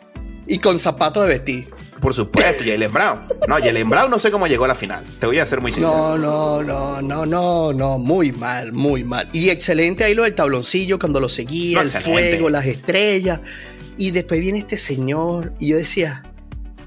Y 0.45 0.59
con 0.59 0.79
zapatos 0.79 1.23
de 1.23 1.29
vestir. 1.29 1.69
Por 1.99 2.13
supuesto, 2.13 2.63
Jalen 2.65 2.91
Brown. 2.91 3.19
No, 3.47 3.55
Jalen 3.55 3.89
Brown 3.89 4.09
no 4.09 4.19
sé 4.19 4.31
cómo 4.31 4.47
llegó 4.47 4.65
a 4.65 4.69
la 4.69 4.75
final. 4.75 5.03
Te 5.19 5.25
voy 5.25 5.39
a 5.39 5.45
ser 5.45 5.61
muy 5.61 5.71
sincero. 5.71 6.17
No, 6.17 6.17
no, 6.17 6.63
no, 6.63 7.01
no, 7.01 7.25
no, 7.25 7.73
no. 7.73 7.97
Muy 7.97 8.31
mal, 8.31 8.71
muy 8.71 9.03
mal. 9.03 9.29
Y 9.33 9.49
excelente 9.49 10.03
ahí 10.03 10.15
lo 10.15 10.23
del 10.23 10.35
tabloncillo 10.35 10.99
cuando 10.99 11.19
lo 11.19 11.29
seguía, 11.29 11.81
el 11.81 11.89
fuego, 11.89 12.49
las 12.49 12.65
estrellas. 12.65 13.41
Y 13.97 14.11
después 14.11 14.39
viene 14.39 14.59
este 14.59 14.77
señor 14.77 15.53
y 15.59 15.69
yo 15.69 15.77
decía, 15.77 16.23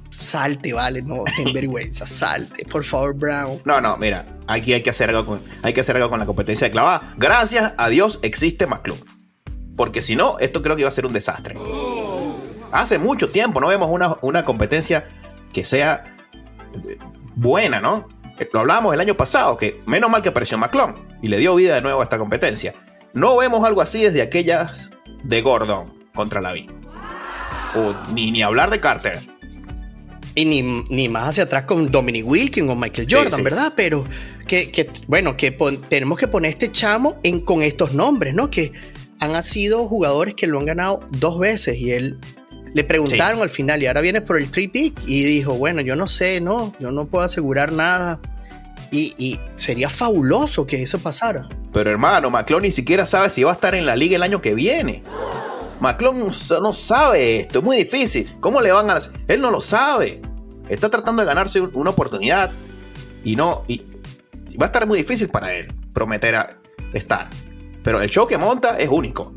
salte, 0.08 0.72
vale, 0.72 1.02
no, 1.02 1.24
en 1.38 1.52
vergüenza, 1.52 2.06
salte, 2.06 2.64
por 2.64 2.84
favor, 2.84 3.14
Brown. 3.14 3.60
No, 3.64 3.80
no, 3.80 3.98
mira, 3.98 4.26
aquí 4.46 4.72
hay 4.72 4.82
que 4.82 4.90
hacer 4.90 5.10
algo 5.10 5.26
con, 5.26 5.42
hay 5.62 5.74
que 5.74 5.82
hacer 5.82 5.96
algo 5.96 6.08
con 6.08 6.18
la 6.18 6.26
competencia 6.26 6.68
de 6.68 6.70
clavada. 6.70 7.14
Gracias 7.18 7.74
a 7.76 7.88
Dios 7.90 8.18
existe 8.22 8.66
más 8.66 8.80
club. 8.80 8.98
Porque 9.76 10.00
si 10.00 10.16
no, 10.16 10.38
esto 10.38 10.62
creo 10.62 10.76
que 10.76 10.82
iba 10.82 10.88
a 10.88 10.92
ser 10.92 11.06
un 11.06 11.12
desastre 11.12 11.54
hace 12.72 12.98
mucho 12.98 13.30
tiempo 13.30 13.60
no 13.60 13.68
vemos 13.68 13.88
una, 14.22 14.44
competencia 14.44 15.08
que 15.52 15.64
sea 15.64 16.04
buena, 17.36 17.80
¿no? 17.80 18.08
Eh, 18.38 18.48
lo 18.52 18.60
hablábamos 18.60 18.94
el 18.94 19.00
año 19.00 19.16
pasado, 19.16 19.56
que 19.56 19.82
menos 19.86 20.10
mal 20.10 20.22
que 20.22 20.30
apareció 20.30 20.58
McClung 20.58 20.94
y 21.22 21.28
le 21.28 21.38
dio 21.38 21.54
vida 21.54 21.74
de 21.74 21.82
nuevo 21.82 22.00
a 22.00 22.04
esta 22.04 22.18
competencia. 22.18 22.74
No 23.12 23.36
vemos 23.36 23.64
algo 23.64 23.82
así 23.82 24.02
desde 24.02 24.22
aquellas 24.22 24.90
de 25.22 25.42
Gordon 25.42 25.92
contra 26.14 26.40
la 26.40 26.54
O 27.76 27.94
ni, 28.12 28.30
ni 28.30 28.42
hablar 28.42 28.70
de 28.70 28.80
Carter. 28.80 29.20
Y 30.34 30.46
ni, 30.46 31.08
más 31.10 31.28
hacia 31.28 31.44
atrás 31.44 31.64
con 31.64 31.90
Dominic 31.90 32.26
Wilkins 32.26 32.70
o 32.70 32.74
Michael 32.74 33.06
Jordan, 33.08 33.44
¿verdad? 33.44 33.74
Pero 33.76 34.04
que, 34.46 34.90
bueno, 35.06 35.36
que 35.36 35.50
tenemos 35.88 36.18
que 36.18 36.26
poner 36.26 36.50
este 36.50 36.70
chamo 36.70 37.18
en, 37.22 37.40
con 37.40 37.62
estos 37.62 37.92
nombres, 37.92 38.34
¿no? 38.34 38.50
Que 38.50 38.72
han 39.18 39.40
sido 39.42 39.86
jugadores 39.88 40.34
que 40.34 40.46
lo 40.46 40.58
han 40.58 40.64
ganado 40.64 41.06
dos 41.10 41.38
veces 41.38 41.76
y 41.78 41.92
él 41.92 42.18
le 42.72 42.84
preguntaron 42.84 43.42
al 43.42 43.50
final, 43.50 43.82
y 43.82 43.86
ahora 43.86 44.00
vienes 44.00 44.22
por 44.22 44.38
el 44.38 44.50
3 44.50 44.70
pick, 44.70 45.00
y 45.06 45.24
dijo, 45.24 45.54
bueno, 45.54 45.82
yo 45.82 45.96
no 45.96 46.06
sé, 46.06 46.40
no, 46.40 46.74
yo 46.78 46.90
no 46.90 47.06
puedo 47.06 47.24
asegurar 47.24 47.72
nada. 47.72 48.20
Y, 48.90 49.14
y 49.16 49.40
sería 49.54 49.88
fabuloso 49.88 50.66
que 50.66 50.82
eso 50.82 50.98
pasara. 50.98 51.48
Pero 51.72 51.90
hermano, 51.90 52.30
McClung 52.30 52.62
ni 52.62 52.70
siquiera 52.70 53.06
sabe 53.06 53.30
si 53.30 53.42
va 53.42 53.52
a 53.52 53.54
estar 53.54 53.74
en 53.74 53.86
la 53.86 53.96
liga 53.96 54.16
el 54.16 54.22
año 54.22 54.42
que 54.42 54.54
viene. 54.54 55.02
McClung 55.80 56.30
no 56.60 56.74
sabe 56.74 57.40
esto, 57.40 57.60
es 57.60 57.64
muy 57.64 57.76
difícil. 57.76 58.30
¿Cómo 58.40 58.60
le 58.60 58.70
van 58.70 58.90
a...? 58.90 58.98
Él 59.28 59.40
no 59.40 59.50
lo 59.50 59.60
sabe. 59.60 60.20
Está 60.68 60.90
tratando 60.90 61.22
de 61.22 61.26
ganarse 61.26 61.60
una 61.60 61.90
oportunidad 61.90 62.50
y 63.24 63.34
no... 63.34 63.64
Y 63.66 63.84
va 64.60 64.66
a 64.66 64.68
estar 64.68 64.86
muy 64.86 64.98
difícil 64.98 65.28
para 65.28 65.54
él 65.54 65.72
prometer 65.92 66.36
a 66.36 66.58
estar. 66.92 67.28
Pero 67.82 68.00
el 68.00 68.10
show 68.10 68.26
que 68.26 68.38
monta 68.38 68.78
es 68.78 68.88
único. 68.88 69.34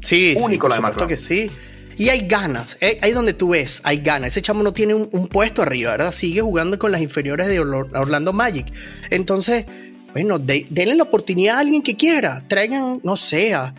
Sí, 0.00 0.36
único 0.40 0.68
sí, 0.70 0.80
la 0.80 0.90
de 0.90 1.06
que 1.06 1.16
sí. 1.16 1.50
Y 1.98 2.08
hay 2.08 2.26
ganas, 2.26 2.78
eh, 2.80 2.98
ahí 3.02 3.12
donde 3.12 3.34
tú 3.34 3.50
ves, 3.50 3.80
hay 3.84 3.98
ganas. 3.98 4.28
Ese 4.28 4.42
chamo 4.42 4.62
no 4.62 4.72
tiene 4.72 4.94
un, 4.94 5.28
puesto 5.28 5.62
arriba, 5.62 5.92
¿verdad? 5.92 6.12
Sigue 6.12 6.40
jugando 6.40 6.78
con 6.78 6.92
las 6.92 7.00
inferiores 7.00 7.48
de 7.48 7.60
Orlando 7.60 8.32
Magic. 8.32 8.72
Entonces, 9.10 9.66
bueno, 10.12 10.38
denle 10.38 10.94
la 10.94 11.02
oportunidad 11.02 11.56
a 11.56 11.60
alguien 11.60 11.82
que 11.82 11.96
quiera. 11.96 12.46
Traigan, 12.48 13.00
no 13.02 13.16
sé, 13.16 13.54
a, 13.54 13.74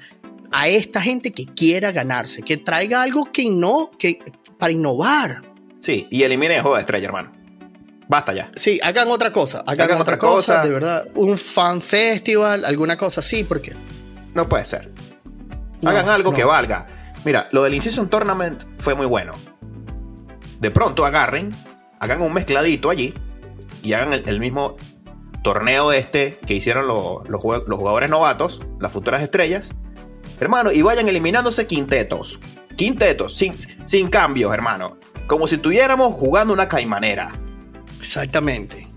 esta 0.67 1.01
gente 1.01 1.31
que 1.31 1.45
quiera 1.45 1.91
ganarse, 1.91 2.43
que 2.43 2.57
traiga 2.57 3.01
algo 3.01 3.31
que 3.31 3.49
no, 3.49 3.91
que 3.97 4.19
para 4.59 4.71
innovar. 4.71 5.41
Sí, 5.79 6.07
y 6.11 6.23
elimine 6.23 6.55
el 6.55 6.61
juego 6.61 6.75
de 6.75 6.81
estrella, 6.81 7.07
hermano. 7.07 7.33
Basta 8.07 8.33
ya. 8.33 8.51
Sí, 8.55 8.79
hagan 8.83 9.09
otra 9.09 9.31
cosa. 9.31 9.63
Hagan, 9.65 9.99
otra, 9.99 10.17
cosa, 10.17 10.63
de 10.63 10.69
verdad. 10.69 11.07
Un 11.15 11.37
fan 11.37 11.81
festival, 11.81 12.65
alguna 12.65 12.97
cosa 12.97 13.21
así, 13.21 13.43
porque. 13.43 13.73
No 14.35 14.47
puede 14.47 14.65
ser. 14.65 14.91
Hagan 15.83 16.09
algo 16.09 16.33
que 16.33 16.43
valga. 16.43 16.87
Mira, 17.25 17.47
lo 17.51 17.63
del 17.63 17.73
Incision 17.73 18.09
Tournament 18.09 18.63
fue 18.77 18.95
muy 18.95 19.05
bueno. 19.05 19.33
De 20.59 20.71
pronto 20.71 21.05
agarren, 21.05 21.49
hagan 21.99 22.21
un 22.21 22.33
mezcladito 22.33 22.89
allí 22.89 23.13
y 23.81 23.93
hagan 23.93 24.13
el, 24.13 24.39
mismo 24.39 24.75
torneo 25.41 25.91
este 25.91 26.39
que 26.45 26.53
hicieron 26.53 26.87
los, 26.87 27.27
los, 27.29 27.41
jugadores 27.41 28.09
novatos, 28.09 28.61
las 28.79 28.91
futuras 28.91 29.21
estrellas. 29.21 29.71
Hermano, 30.39 30.71
y 30.71 30.81
vayan 30.81 31.07
eliminándose 31.07 31.67
quintetos. 31.67 32.39
Quintetos, 32.75 33.35
sin, 33.35 33.55
sin 33.85 34.07
cambios, 34.07 34.53
hermano. 34.53 34.97
Como 35.27 35.47
si 35.47 35.55
estuviéramos 35.55 36.13
jugando 36.13 36.53
una 36.53 36.67
caimanera. 36.67 37.31
Exactamente. 37.99 38.87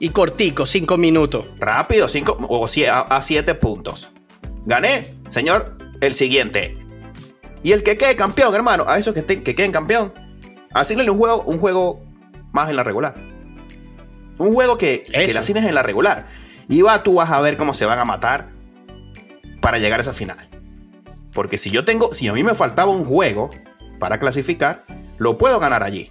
Y 0.00 0.10
cortico, 0.10 0.66
cinco 0.66 0.96
minutos. 0.96 1.48
Rápido, 1.58 2.08
cinco 2.08 2.36
o 2.48 2.66
a, 2.66 3.22
siete 3.22 3.54
puntos. 3.54 4.10
Gané, 4.66 5.14
señor, 5.28 5.76
el 6.00 6.14
siguiente. 6.14 6.87
Y 7.62 7.72
el 7.72 7.82
que 7.82 7.96
quede 7.96 8.16
campeón, 8.16 8.54
hermano, 8.54 8.84
a 8.86 8.98
esos 8.98 9.14
que, 9.14 9.24
que 9.24 9.54
queden 9.54 9.72
campeón, 9.72 10.12
asignenle 10.72 11.10
un 11.10 11.18
juego, 11.18 11.42
un 11.42 11.58
juego 11.58 12.00
más 12.52 12.70
en 12.70 12.76
la 12.76 12.84
regular. 12.84 13.14
Un 14.38 14.54
juego 14.54 14.78
que, 14.78 15.02
que 15.02 15.32
le 15.32 15.38
asignes 15.38 15.64
en 15.64 15.74
la 15.74 15.82
regular. 15.82 16.26
Y 16.68 16.82
va, 16.82 17.02
tú 17.02 17.14
vas 17.14 17.30
a 17.30 17.40
ver 17.40 17.56
cómo 17.56 17.74
se 17.74 17.86
van 17.86 17.98
a 17.98 18.04
matar 18.04 18.50
para 19.60 19.78
llegar 19.78 19.98
a 19.98 20.02
esa 20.02 20.12
final. 20.12 20.48
Porque 21.32 21.58
si 21.58 21.70
yo 21.70 21.84
tengo, 21.84 22.14
si 22.14 22.28
a 22.28 22.32
mí 22.32 22.42
me 22.42 22.54
faltaba 22.54 22.92
un 22.92 23.04
juego 23.04 23.50
para 23.98 24.18
clasificar, 24.18 24.84
lo 25.18 25.38
puedo 25.38 25.58
ganar 25.58 25.82
allí. 25.82 26.10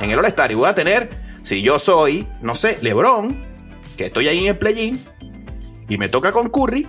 En 0.00 0.10
el 0.10 0.18
All-Star 0.18 0.50
y 0.50 0.54
voy 0.54 0.68
a 0.68 0.74
tener, 0.74 1.10
si 1.42 1.62
yo 1.62 1.78
soy, 1.78 2.26
no 2.40 2.54
sé, 2.54 2.78
LeBron, 2.82 3.44
que 3.96 4.06
estoy 4.06 4.28
ahí 4.28 4.40
en 4.40 4.46
el 4.46 4.58
play-in, 4.58 5.00
y 5.88 5.96
me 5.98 6.08
toca 6.08 6.32
con 6.32 6.50
Curry, 6.50 6.86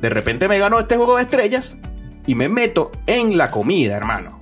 de 0.00 0.10
repente 0.10 0.48
me 0.48 0.58
gano 0.58 0.78
este 0.78 0.96
juego 0.96 1.16
de 1.16 1.22
estrellas 1.22 1.78
y 2.26 2.34
me 2.34 2.48
meto 2.48 2.92
en 3.06 3.36
la 3.36 3.50
comida, 3.50 3.96
hermano. 3.96 4.40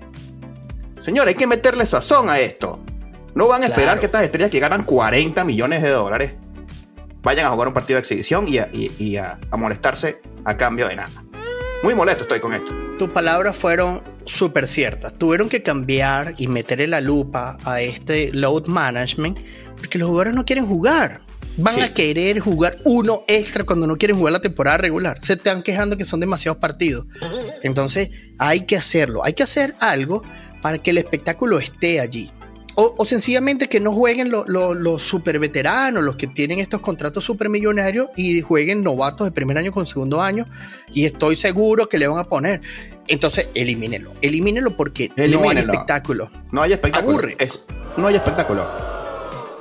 Señor, 0.99 1.29
hay 1.29 1.35
que 1.35 1.47
meterle 1.47 1.85
sazón 1.87 2.31
a 2.31 2.39
esto. 2.41 2.81
No 3.35 3.49
van 3.49 3.63
a 3.63 3.67
esperar 3.67 3.99
que 3.99 4.07
estas 4.07 4.23
estrellas 4.23 4.51
que 4.51 4.61
ganan 4.61 4.85
40 4.85 5.45
millones 5.45 5.83
de 5.83 5.91
dólares 5.91 6.35
vayan 7.23 7.47
a 7.47 7.51
jugar 7.51 7.69
un 7.69 7.75
partido 7.75 7.97
de 7.97 8.01
exhibición 8.01 8.47
y 8.49 9.17
a, 9.17 9.39
molestarse 9.57 10.21
a 10.45 10.57
cambio 10.57 10.87
de 10.89 10.97
nada. 10.97 11.25
Muy 11.83 11.95
molesto 11.95 12.23
estoy 12.23 12.41
con 12.41 12.55
esto. 12.55 12.73
Tus 12.99 13.11
palabras 13.11 13.57
fueron 13.57 14.01
súper 14.25 14.67
ciertas. 14.67 15.13
Tuvieron 15.15 15.49
que 15.49 15.63
cambiar 15.63 16.35
y 16.39 16.47
meterle 16.47 16.87
la 16.87 17.01
lupa 17.01 17.59
a 17.65 17.81
este 17.81 18.31
load 18.33 18.67
management 18.67 19.41
porque 19.77 19.99
los 19.99 20.09
jugadores 20.09 20.35
no 20.35 20.45
quieren 20.45 20.67
jugar. 20.67 21.21
Van 21.57 21.81
a 21.83 21.93
querer 21.93 22.41
jugar 22.41 22.77
uno 22.85 23.25
extra 23.29 23.65
cuando 23.65 23.87
no 23.87 23.97
quieren 23.97 24.17
jugar 24.17 24.33
la 24.33 24.41
temporada 24.41 24.79
regular. 24.79 25.19
Se 25.21 25.35
están 25.35 25.63
quejando 25.63 25.97
que 25.97 26.05
son 26.05 26.21
demasiados 26.21 26.59
partidos. 26.59 27.07
Entonces 27.63 28.11
hay 28.39 28.67
que 28.67 28.77
hacerlo. 28.77 29.25
Hay 29.25 29.35
que 29.35 29.43
hacer 29.45 29.75
algo 29.79 30.23
para 30.63 30.79
que 30.79 30.91
el 30.91 30.99
espectáculo 30.99 31.59
esté 31.59 32.01
allí. 32.01 32.33
O, 32.77 33.07
sencillamente 33.07 33.69
que 33.69 33.79
no 33.79 33.93
jueguen 33.93 34.33
los 34.33 35.03
super 35.03 35.39
veteranos, 35.39 36.03
los 36.03 36.17
que 36.17 36.27
tienen 36.27 36.59
estos 36.59 36.81
contratos 36.81 37.23
super 37.23 37.49
millonarios 37.49 38.09
y 38.17 38.41
jueguen 38.41 38.83
novatos 38.83 39.27
de 39.29 39.31
primer 39.31 39.57
año 39.59 39.71
con 39.71 39.87
segundo 39.87 40.21
año. 40.21 40.47
Y 40.93 41.05
estoy 41.05 41.37
seguro 41.37 41.89
que 41.89 41.99
le 41.99 42.09
van 42.09 42.19
a 42.19 42.25
poner. 42.25 42.63
Entonces, 43.07 43.47
elimínelo. 43.55 44.13
Elimínelo 44.23 44.77
porque 44.77 45.13
no 45.17 45.49
hay 45.49 45.59
espectáculo. 45.59 46.31
No 46.51 46.63
hay 46.63 46.73
espectáculo. 46.73 47.19
Aburre. 47.19 47.37
no 47.97 48.09
hay 48.09 48.17
espectáculo 48.17 49.04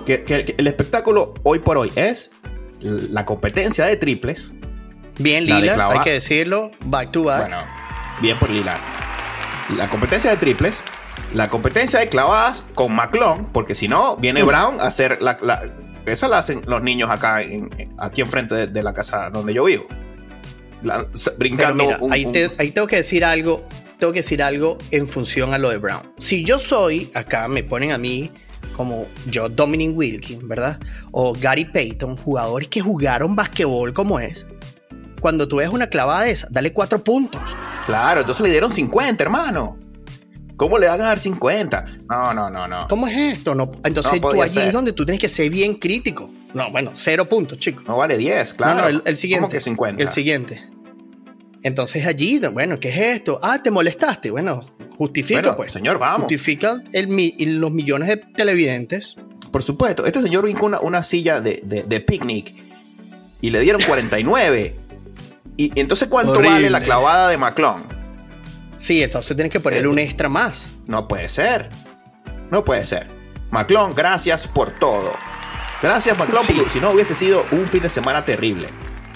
que, 0.03 0.55
el 0.57 0.67
espectáculo 0.67 1.33
hoy 1.43 1.60
por 1.60 1.77
hoy 1.77 1.91
es 1.95 2.31
la 2.81 3.25
competencia 3.25 3.86
de 3.86 3.98
triples. 3.98 4.53
Bien, 5.19 5.45
Lila, 5.45 5.89
hay 5.89 6.00
que 6.00 6.12
decirlo, 6.12 6.72
back 6.86 7.12
to 7.12 7.24
back. 7.24 7.41
Bueno, 7.41 7.63
bien 8.22 8.38
por 8.39 8.50
Lila. 8.50 8.77
La 9.77 9.89
competencia 9.89 10.31
de 10.31 10.38
triples, 10.38 10.83
la 11.33 11.50
competencia 11.50 12.00
de 12.00 12.10
clavadas 12.10 12.65
con 12.75 12.93
McClung, 12.93 13.48
porque 13.51 13.75
si 13.75 13.88
no, 13.88 14.17
viene 14.17 14.43
Brown 14.43 14.79
a 14.79 14.86
hacer 14.86 15.22
la, 15.22 15.38
esa 16.05 16.27
la 16.27 16.39
hacen 16.39 16.62
los 16.67 16.81
niños 16.81 17.10
acá, 17.10 17.41
en, 17.41 17.69
aquí 17.98 18.22
enfrente 18.22 18.67
de, 18.67 18.83
la 18.83 18.93
casa 18.93 19.29
donde 19.29 19.53
yo 19.53 19.63
vivo. 19.65 19.88
brincando. 21.38 21.98
ahí, 22.10 22.29
ahí 22.57 22.72
tengo 22.72 22.88
que 22.88 22.98
decir 22.98 23.24
algo, 23.24 23.65
tengo 24.00 24.12
que 24.12 24.19
decir 24.19 24.43
algo 24.43 24.77
en 24.91 25.07
función 25.07 25.53
a 25.53 25.57
lo 25.57 25.69
de 25.69 25.77
Brown. 25.77 26.13
Si 26.17 26.43
yo 26.43 26.60
soy, 26.60 27.10
acá 27.13 27.48
me 27.48 27.63
ponen 27.63 27.91
a 27.91 27.98
mí 27.98 28.31
como 28.75 29.05
yo, 29.29 29.50
Dominic 29.50 29.98
Wilkins, 29.98 30.48
¿verdad? 30.48 30.79
O 31.12 31.34
Gary 31.34 31.65
Payton, 31.65 32.15
jugadores 32.15 32.67
que 32.67 32.82
jugaron 32.82 33.36
basquetbol 33.36 33.93
como 33.93 34.20
es. 34.20 34.46
Cuando 35.22 35.48
tú 35.48 35.58
ves 35.58 35.70
una 35.70 35.88
clavada 35.88 36.24
de 36.24 36.32
esa, 36.32 36.48
dale 36.51 36.74
cuatro 36.74 37.03
puntos. 37.03 37.41
Claro, 37.86 38.22
entonces 38.22 38.43
le 38.43 38.51
dieron 38.51 38.72
50, 38.72 39.24
hermano. 39.24 39.77
¿Cómo 40.58 40.77
le 40.77 40.88
van 40.88 41.01
a 41.01 41.05
dar 41.05 41.20
50? 41.20 41.86
No, 42.10 42.34
no, 42.34 42.50
no, 42.50 42.67
no. 42.67 42.88
¿Cómo 42.88 43.08
es 43.08 43.38
esto? 43.38 43.55
No, 43.55 43.72
entonces 43.84 44.22
tú 44.22 44.41
allí 44.41 44.60
es 44.60 44.74
donde 44.74 44.93
tú 44.93 45.05
tienes 45.05 45.20
que 45.20 45.29
ser 45.29 45.50
bien 45.50 45.75
crítico. 45.75 46.29
No, 46.53 46.72
bueno, 46.72 46.91
cero 46.93 47.27
puntos, 47.27 47.58
chicos. 47.58 47.84
No 47.88 47.98
vale 47.98 48.17
10, 48.17 48.53
claro. 48.53 48.75
No, 48.75 48.89
no, 48.89 49.01
el, 49.05 49.17
siguiente. 49.17 49.41
¿Cómo 49.41 49.51
que 49.51 49.60
50? 49.60 50.03
El 50.03 50.12
siguiente. 50.12 50.73
Entonces 51.63 52.05
allí, 52.05 52.41
bueno, 52.51 52.77
¿qué 52.79 52.89
es 52.89 52.98
esto? 52.98 53.39
Ah, 53.41 53.63
te 53.63 53.72
molestaste. 53.72 54.29
Bueno, 54.29 54.62
justifica, 54.98 55.55
pues. 55.55 55.72
Señor, 55.72 55.98
vamos. 55.98 56.24
Justifica 56.24 56.84
el, 56.91 57.08
los 57.60 57.72
millones 57.72 58.10
de 58.10 58.17
televidentes. 58.17 59.15
Por 59.50 59.63
supuesto, 59.63 60.05
este 60.05 60.22
señor 60.22 60.46
vino 60.46 60.60
una, 60.63 60.79
una 60.82 61.03
silla 61.03 61.39
de, 61.39 61.62
de, 61.63 62.00
picnic 62.01 62.53
y 63.39 63.50
le 63.50 63.62
dieron 63.62 63.82
49. 63.82 64.75
y, 65.58 65.79
entonces, 65.79 66.10
¿cuánto 66.10 66.41
vale 66.41 66.70
la 66.70 66.82
clavada 66.82 67.29
de 67.29 67.38
McClung? 67.38 67.84
Sí, 68.77 69.01
entonces 69.01 69.34
tienes 69.36 69.51
que 69.51 69.62
ponerle 69.62 69.88
un 69.88 70.00
extra 70.00 70.27
más. 70.27 70.72
No 70.86 71.08
puede 71.08 71.29
ser. 71.29 71.70
No 72.51 72.65
puede 72.65 72.84
ser. 72.84 73.08
McClung, 73.51 73.93
gracias 73.96 74.48
por 74.48 74.72
todo. 74.72 75.13
Gracias, 75.82 76.17
McClung, 76.17 76.70
si 76.70 76.79
no 76.82 76.91
hubiese 76.91 77.15
sido 77.15 77.46
un 77.51 77.67
fin 77.67 77.82
de 77.84 77.89
semana 77.89 78.25
terrible. 78.25 78.70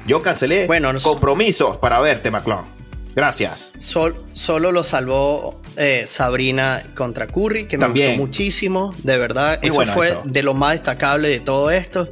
Yo 0.07 0.21
cancelé 0.21 0.67
compromisos 1.03 1.77
para 1.77 1.99
verte, 1.99 2.31
McClung. 2.31 2.65
Gracias. 3.13 3.73
solo 3.77 4.71
lo 4.71 4.83
salvó 4.83 5.59
eh, 5.75 6.03
Sabrina 6.07 6.81
contra 6.95 7.27
Curry, 7.27 7.67
que 7.67 7.77
me 7.77 7.87
gustó 7.87 8.15
muchísimo. 8.15 8.95
De 9.03 9.17
verdad, 9.17 9.59
eso 9.61 9.85
fue 9.85 10.17
de 10.23 10.43
lo 10.43 10.53
más 10.53 10.73
destacable 10.73 11.27
de 11.27 11.41
todo 11.41 11.71
esto. 11.71 12.09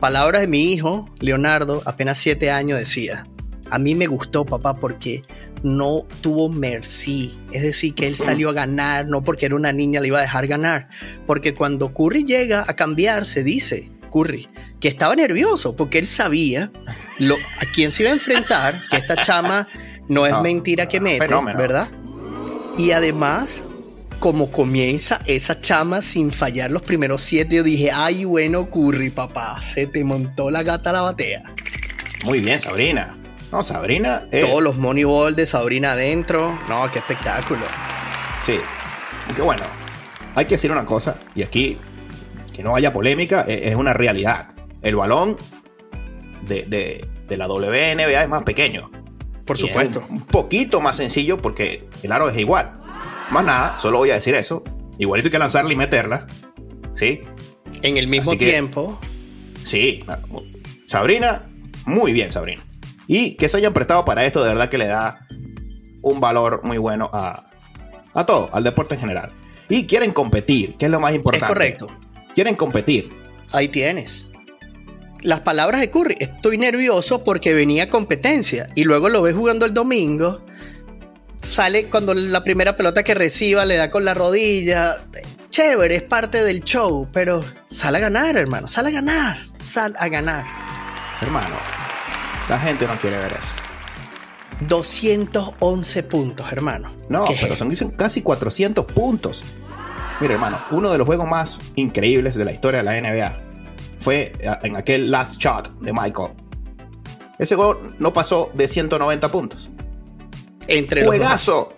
Palabras 0.00 0.40
de 0.40 0.46
mi 0.48 0.72
hijo, 0.72 1.10
Leonardo, 1.20 1.82
apenas 1.84 2.16
siete 2.16 2.50
años, 2.50 2.78
decía: 2.78 3.26
A 3.70 3.78
mí 3.78 3.94
me 3.94 4.06
gustó, 4.06 4.46
papá, 4.46 4.74
porque 4.74 5.22
no 5.62 6.06
tuvo 6.22 6.48
mercy. 6.48 7.38
Es 7.52 7.62
decir, 7.62 7.94
que 7.94 8.06
él 8.06 8.16
salió 8.16 8.50
a 8.50 8.52
ganar, 8.52 9.06
no 9.06 9.22
porque 9.22 9.46
era 9.46 9.56
una 9.56 9.72
niña 9.72 10.00
le 10.00 10.08
iba 10.08 10.18
a 10.18 10.22
dejar 10.22 10.46
ganar. 10.46 10.88
Porque 11.26 11.52
cuando 11.52 11.92
Curry 11.92 12.24
llega 12.24 12.64
a 12.66 12.74
cambiarse, 12.74 13.42
dice: 13.42 13.90
Curry, 14.14 14.48
que 14.78 14.86
estaba 14.86 15.16
nervioso 15.16 15.74
porque 15.74 15.98
él 15.98 16.06
sabía 16.06 16.70
lo, 17.18 17.34
a 17.34 17.64
quién 17.74 17.90
se 17.90 18.04
iba 18.04 18.12
a 18.12 18.14
enfrentar, 18.14 18.80
que 18.88 18.96
esta 18.96 19.16
chama 19.16 19.66
no 20.08 20.24
es 20.24 20.40
mentira 20.40 20.86
que 20.86 21.00
mete, 21.00 21.26
¿verdad? 21.56 21.88
Y 22.78 22.92
además, 22.92 23.64
como 24.20 24.52
comienza 24.52 25.20
esa 25.26 25.60
chama 25.60 26.00
sin 26.00 26.30
fallar 26.30 26.70
los 26.70 26.82
primeros 26.82 27.22
siete, 27.22 27.56
yo 27.56 27.64
dije, 27.64 27.90
ay, 27.92 28.24
bueno, 28.24 28.70
Curry, 28.70 29.10
papá, 29.10 29.60
se 29.60 29.88
te 29.88 30.04
montó 30.04 30.52
la 30.52 30.62
gata 30.62 30.90
a 30.90 30.92
la 30.92 31.00
batea. 31.02 31.42
Muy 32.22 32.38
bien, 32.38 32.60
Sabrina. 32.60 33.18
No, 33.50 33.64
Sabrina. 33.64 34.28
Todos 34.30 34.62
los 34.62 34.76
Moneyball 34.76 35.34
de 35.34 35.46
Sabrina 35.46 35.92
adentro. 35.92 36.56
No, 36.68 36.88
qué 36.90 37.00
espectáculo. 37.00 37.62
Sí. 38.42 38.58
Qué 39.34 39.42
bueno. 39.42 39.64
Hay 40.36 40.44
que 40.44 40.54
decir 40.54 40.70
una 40.70 40.84
cosa, 40.84 41.16
y 41.34 41.42
aquí 41.42 41.78
que 42.54 42.62
no 42.62 42.74
haya 42.74 42.92
polémica, 42.92 43.44
e, 43.46 43.68
es 43.68 43.74
una 43.74 43.92
realidad. 43.92 44.48
El 44.80 44.96
balón 44.96 45.36
de, 46.46 47.06
la 47.28 47.48
WNBA 47.48 48.22
es 48.22 48.28
más 48.28 48.44
pequeño. 48.44 48.90
Por 49.44 49.58
supuesto. 49.58 50.02
un, 50.08 50.20
poquito 50.22 50.80
más 50.80 50.96
sencillo 50.96 51.36
porque 51.36 51.86
el 52.02 52.12
aro 52.12 52.30
es 52.30 52.38
igual. 52.38 52.72
Más 53.30 53.44
nada, 53.44 53.78
solo 53.78 53.98
voy 53.98 54.10
a 54.10 54.14
decir 54.14 54.34
eso. 54.34 54.62
Igualito 54.98 55.26
hay 55.26 55.32
que 55.32 55.38
lanzarla 55.38 55.72
y 55.72 55.76
meterla. 55.76 56.26
¿Sí? 56.94 57.22
En 57.82 57.96
el 57.96 58.06
mismo 58.06 58.36
tiempo. 58.36 58.98
Sí. 59.64 60.04
Sabrina, 60.86 61.46
muy 61.84 62.12
bien, 62.12 62.30
Sabrina. 62.30 62.64
Y 63.06 63.34
que 63.34 63.48
se 63.48 63.58
hayan 63.58 63.74
prestado 63.74 64.04
para 64.04 64.24
esto, 64.24 64.42
de 64.42 64.50
verdad 64.50 64.70
que 64.70 64.78
le 64.78 64.86
da 64.86 65.26
un 66.00 66.20
valor 66.20 66.60
muy 66.62 66.78
bueno 66.78 67.10
a, 67.12 67.44
a 68.14 68.24
todo, 68.24 68.48
al 68.52 68.64
deporte 68.64 68.94
en 68.94 69.00
general. 69.00 69.32
Y 69.68 69.86
quieren 69.86 70.12
competir, 70.12 70.76
que 70.76 70.86
es 70.86 70.90
lo 70.90 71.00
más 71.00 71.14
importante. 71.14 71.46
Es 71.46 71.52
correcto. 71.52 72.03
Quieren 72.34 72.56
competir. 72.56 73.10
Ahí 73.52 73.68
tienes. 73.68 74.26
Las 75.22 75.40
palabras 75.40 75.80
de 75.80 75.90
Curry, 75.90 76.16
estoy 76.18 76.58
nervioso 76.58 77.24
porque 77.24 77.54
venía 77.54 77.88
competencia 77.88 78.68
y 78.74 78.84
luego 78.84 79.08
lo 79.08 79.22
ves 79.22 79.34
jugando 79.34 79.64
el 79.64 79.72
domingo. 79.72 80.44
Sale 81.40 81.86
cuando 81.86 82.12
la 82.14 82.44
primera 82.44 82.76
pelota 82.76 83.02
que 83.02 83.14
reciba 83.14 83.64
le 83.64 83.76
da 83.76 83.90
con 83.90 84.04
la 84.04 84.12
rodilla. 84.12 84.98
Chévere, 85.48 85.96
es 85.96 86.02
parte 86.02 86.42
del 86.42 86.64
show, 86.64 87.08
pero 87.12 87.42
sale 87.68 87.98
a 87.98 88.00
ganar, 88.00 88.36
hermano, 88.36 88.66
sale 88.66 88.88
a 88.88 88.92
ganar, 88.92 89.38
sal 89.58 89.94
a 89.98 90.08
ganar. 90.08 90.44
Hermano, 91.22 91.56
la 92.48 92.58
gente 92.58 92.86
no 92.86 92.98
quiere 92.98 93.16
ver 93.18 93.34
eso. 93.38 93.54
211 94.60 96.02
puntos, 96.02 96.52
hermano. 96.52 96.94
No, 97.08 97.24
pero 97.40 97.56
son 97.56 97.70
casi 97.92 98.22
400 98.22 98.84
puntos. 98.86 99.44
Mira, 100.24 100.36
hermano, 100.36 100.58
uno 100.70 100.90
de 100.90 100.96
los 100.96 101.06
juegos 101.06 101.28
más 101.28 101.60
increíbles 101.74 102.34
de 102.34 102.46
la 102.46 102.52
historia 102.52 102.82
de 102.82 102.84
la 102.84 102.98
NBA 102.98 103.36
fue 103.98 104.32
eh, 104.40 104.56
en 104.62 104.74
aquel 104.74 105.10
last 105.10 105.38
shot 105.38 105.68
de 105.80 105.92
Michael. 105.92 106.30
Ese 107.38 107.56
juego 107.56 107.78
no 107.98 108.10
pasó 108.14 108.50
de 108.54 108.66
190 108.66 109.28
puntos. 109.28 109.68
Entre 110.66 111.04
Juegazo. 111.04 111.68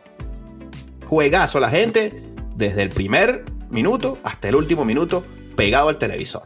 Juegazo. 1.08 1.58
La 1.58 1.70
gente, 1.70 2.22
desde 2.54 2.84
el 2.84 2.90
primer 2.90 3.44
minuto 3.68 4.18
hasta 4.22 4.48
el 4.48 4.54
último 4.54 4.84
minuto, 4.84 5.24
pegado 5.56 5.88
al 5.88 5.98
televisor. 5.98 6.44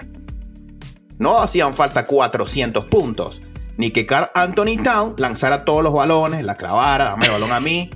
No 1.18 1.42
hacían 1.42 1.74
falta 1.74 2.06
400 2.06 2.86
puntos 2.86 3.42
ni 3.76 3.90
que 3.90 4.06
Carl 4.06 4.30
Anthony 4.32 4.82
Town 4.82 5.16
lanzara 5.18 5.66
todos 5.66 5.84
los 5.84 5.92
balones, 5.92 6.46
la 6.46 6.54
clavara, 6.54 7.10
dame 7.10 7.26
el 7.26 7.32
balón 7.32 7.52
a 7.52 7.60
mí. 7.60 7.90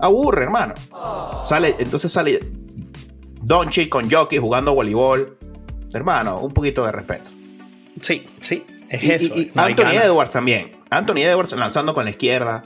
Aburre, 0.00 0.42
hermano. 0.42 0.74
Sale, 1.44 1.76
entonces 1.78 2.10
sale 2.10 2.61
Donchi 3.52 3.86
con 3.90 4.10
Jockey 4.10 4.38
jugando 4.38 4.72
voleibol. 4.72 5.36
Hermano, 5.92 6.38
un 6.40 6.54
poquito 6.54 6.86
de 6.86 6.92
respeto. 6.92 7.30
Sí, 8.00 8.26
sí, 8.40 8.64
es 8.88 9.02
eso. 9.04 9.36
Y, 9.36 9.50
Anthony 9.54 9.92
Edwards 10.02 10.32
también. 10.32 10.80
Anthony 10.88 11.18
Edwards 11.18 11.52
lanzando 11.52 11.92
con 11.92 12.04
la 12.04 12.12
izquierda. 12.12 12.64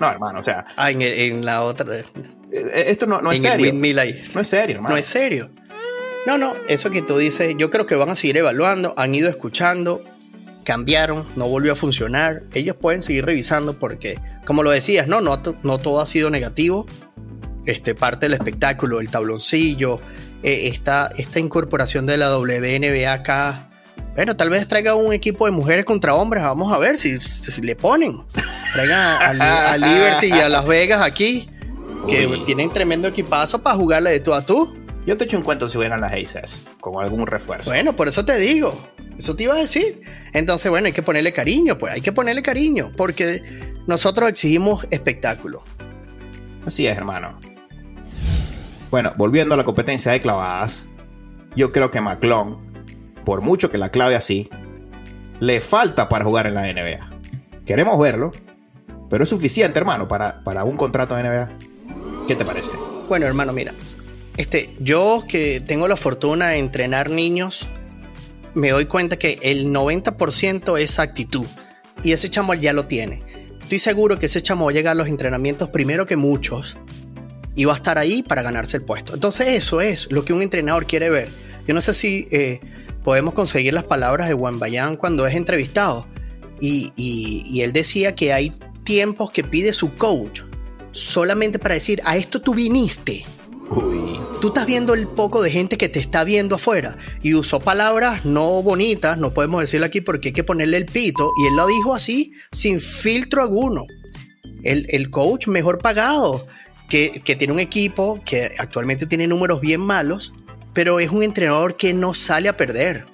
No, 0.00 0.10
hermano, 0.10 0.40
o 0.40 0.42
sea. 0.42 0.64
Ah, 0.76 0.90
en, 0.90 1.44
la 1.44 1.62
otra. 1.62 1.96
Eh, 1.96 2.04
eh, 2.50 2.84
esto 2.88 3.06
no, 3.06 3.30
es 3.30 3.40
serio. 3.40 3.72
No 3.72 4.40
es 4.40 4.48
serio, 4.48 4.74
hermano. 4.74 4.96
No 4.96 4.98
es 4.98 5.06
serio. 5.06 5.50
No, 6.26 6.36
no, 6.36 6.52
eso 6.66 6.90
que 6.90 7.00
tú 7.00 7.16
dices, 7.16 7.54
yo 7.56 7.70
creo 7.70 7.86
que 7.86 7.94
van 7.94 8.10
a 8.10 8.16
seguir 8.16 8.38
evaluando, 8.38 8.94
han 8.96 9.14
ido 9.14 9.30
escuchando, 9.30 10.02
cambiaron, 10.64 11.24
no 11.36 11.46
volvió 11.46 11.74
a 11.74 11.76
funcionar. 11.76 12.42
Ellos 12.54 12.74
pueden 12.74 13.02
seguir 13.02 13.24
revisando 13.24 13.78
porque, 13.78 14.18
como 14.44 14.64
lo 14.64 14.72
decías, 14.72 15.06
no, 15.06 15.20
no, 15.20 15.40
no 15.62 15.78
todo 15.78 16.00
ha 16.00 16.06
sido 16.06 16.28
negativo. 16.28 16.86
Este, 17.68 17.94
parte 17.94 18.24
del 18.24 18.32
espectáculo, 18.32 18.98
el 18.98 19.10
tabloncillo, 19.10 20.00
eh, 20.42 20.72
esta, 20.72 21.12
incorporación 21.36 22.06
de 22.06 22.16
la 22.16 22.34
WNBA 22.34 23.12
acá. 23.12 23.68
Bueno, 24.14 24.34
tal 24.36 24.48
vez 24.48 24.66
traiga 24.66 24.94
un 24.94 25.12
equipo 25.12 25.44
de 25.44 25.52
mujeres 25.52 25.84
contra 25.84 26.14
hombres. 26.14 26.42
Vamos 26.42 26.72
a 26.72 26.78
ver 26.78 26.96
si, 26.96 27.18
le 27.60 27.76
ponen. 27.76 28.24
Traigan 28.72 29.38
a, 29.42 29.76
Liberty 29.76 30.28
y 30.28 30.40
a 30.40 30.48
Las 30.48 30.66
Vegas 30.66 31.02
aquí, 31.02 31.50
que 32.08 32.42
tienen 32.46 32.70
tremendo 32.70 33.06
equipazo 33.06 33.62
para 33.62 33.76
jugarle 33.76 34.12
de 34.12 34.20
tú 34.20 34.32
a 34.32 34.40
tú. 34.40 34.74
Yo 35.04 35.18
te 35.18 35.24
echo 35.24 35.36
un 35.36 35.42
cuento 35.42 35.68
si 35.68 35.76
vengan 35.76 36.00
las 36.00 36.14
Aces 36.14 36.62
con 36.80 37.04
algún 37.04 37.26
refuerzo. 37.26 37.68
Bueno, 37.68 37.94
por 37.94 38.08
eso 38.08 38.24
te 38.24 38.38
digo. 38.38 38.74
Eso 39.18 39.36
te 39.36 39.42
iba 39.42 39.52
a 39.56 39.58
decir. 39.58 40.00
Entonces, 40.32 40.70
bueno, 40.70 40.86
hay 40.86 40.94
que 40.94 41.02
ponerle 41.02 41.34
cariño, 41.34 41.76
pues 41.76 41.92
hay 41.92 42.00
que 42.00 42.12
ponerle 42.12 42.42
cariño, 42.42 42.92
porque 42.96 43.42
nosotros 43.86 44.30
exigimos 44.30 44.86
espectáculo. 44.90 45.62
Así 46.64 46.86
es, 46.86 46.96
hermano. 46.96 47.38
Bueno, 48.90 49.12
volviendo 49.16 49.54
a 49.54 49.58
la 49.58 49.64
competencia 49.64 50.12
de 50.12 50.20
clavadas, 50.20 50.86
yo 51.54 51.72
creo 51.72 51.90
que 51.90 52.00
McClung, 52.00 52.56
por 53.24 53.42
mucho 53.42 53.70
que 53.70 53.76
la 53.76 53.90
clave 53.90 54.16
así, 54.16 54.48
le 55.40 55.60
falta 55.60 56.08
para 56.08 56.24
jugar 56.24 56.46
en 56.46 56.54
la 56.54 56.62
NBA. 56.62 57.10
Queremos 57.66 57.98
verlo, 57.98 58.32
pero 59.10 59.24
es 59.24 59.30
suficiente, 59.30 59.78
hermano, 59.78 60.08
para, 60.08 60.40
para 60.40 60.64
un 60.64 60.76
contrato 60.76 61.14
de 61.14 61.22
NBA. 61.22 61.50
¿Qué 62.26 62.34
te 62.34 62.44
parece? 62.44 62.70
Bueno, 63.08 63.26
hermano, 63.26 63.52
mira, 63.52 63.74
este, 64.38 64.74
yo 64.80 65.24
que 65.28 65.60
tengo 65.60 65.86
la 65.86 65.96
fortuna 65.96 66.48
de 66.48 66.58
entrenar 66.58 67.10
niños, 67.10 67.66
me 68.54 68.70
doy 68.70 68.86
cuenta 68.86 69.18
que 69.18 69.38
el 69.42 69.66
90% 69.66 70.78
es 70.78 70.98
actitud. 70.98 71.46
Y 72.02 72.12
ese 72.12 72.30
chamo 72.30 72.54
ya 72.54 72.72
lo 72.72 72.86
tiene. 72.86 73.22
Estoy 73.60 73.80
seguro 73.80 74.18
que 74.18 74.26
ese 74.26 74.40
chamo 74.40 74.66
va 74.66 74.70
a 74.70 74.74
llegar 74.74 74.92
a 74.92 74.94
los 74.94 75.08
entrenamientos 75.08 75.68
primero 75.68 76.06
que 76.06 76.16
muchos 76.16 76.76
y 77.58 77.64
va 77.64 77.72
a 77.72 77.76
estar 77.76 77.98
ahí 77.98 78.22
para 78.22 78.42
ganarse 78.42 78.76
el 78.76 78.84
puesto. 78.84 79.14
Entonces 79.14 79.48
eso 79.48 79.80
es 79.80 80.12
lo 80.12 80.24
que 80.24 80.32
un 80.32 80.42
entrenador 80.42 80.86
quiere 80.86 81.10
ver. 81.10 81.28
Yo 81.66 81.74
no 81.74 81.80
sé 81.80 81.92
si 81.92 82.28
eh, 82.30 82.60
podemos 83.02 83.34
conseguir 83.34 83.74
las 83.74 83.82
palabras 83.82 84.28
de 84.28 84.34
Juan 84.34 84.60
Bayán 84.60 84.96
cuando 84.96 85.26
es 85.26 85.34
entrevistado. 85.34 86.06
Y, 86.60 86.92
y 86.96 87.60
él 87.62 87.72
decía 87.72 88.14
que 88.14 88.32
hay 88.32 88.52
tiempos 88.84 89.32
que 89.32 89.42
pide 89.42 89.72
su 89.72 89.92
coach 89.94 90.42
solamente 90.92 91.58
para 91.58 91.74
decir, 91.74 92.00
a 92.04 92.16
esto 92.16 92.40
tú 92.40 92.54
viniste. 92.54 93.24
Tú 94.40 94.48
estás 94.48 94.66
viendo 94.66 94.94
el 94.94 95.08
poco 95.08 95.42
de 95.42 95.50
gente 95.50 95.76
que 95.76 95.88
te 95.88 95.98
está 95.98 96.22
viendo 96.22 96.54
afuera 96.54 96.96
y 97.22 97.34
usó 97.34 97.58
palabras 97.58 98.24
no 98.24 98.62
bonitas, 98.62 99.18
no 99.18 99.34
podemos 99.34 99.62
decirlo 99.62 99.86
aquí 99.86 100.00
porque 100.00 100.28
hay 100.28 100.32
que 100.32 100.44
ponerle 100.44 100.76
el 100.76 100.86
pito 100.86 101.32
y 101.42 101.48
él 101.48 101.56
lo 101.56 101.66
dijo 101.66 101.92
así 101.92 102.32
sin 102.52 102.80
filtro 102.80 103.42
alguno. 103.42 103.84
El, 104.62 105.10
coach 105.10 105.46
mejor 105.46 105.78
pagado, 105.78 106.46
que, 106.88 107.20
que 107.24 107.36
tiene 107.36 107.52
un 107.52 107.60
equipo 107.60 108.20
que 108.24 108.54
actualmente 108.58 109.06
tiene 109.06 109.26
números 109.26 109.60
bien 109.60 109.80
malos, 109.80 110.32
pero 110.72 111.00
es 111.00 111.10
un 111.10 111.22
entrenador 111.22 111.76
que 111.76 111.92
no 111.92 112.14
sale 112.14 112.48
a 112.48 112.56
perder 112.56 113.06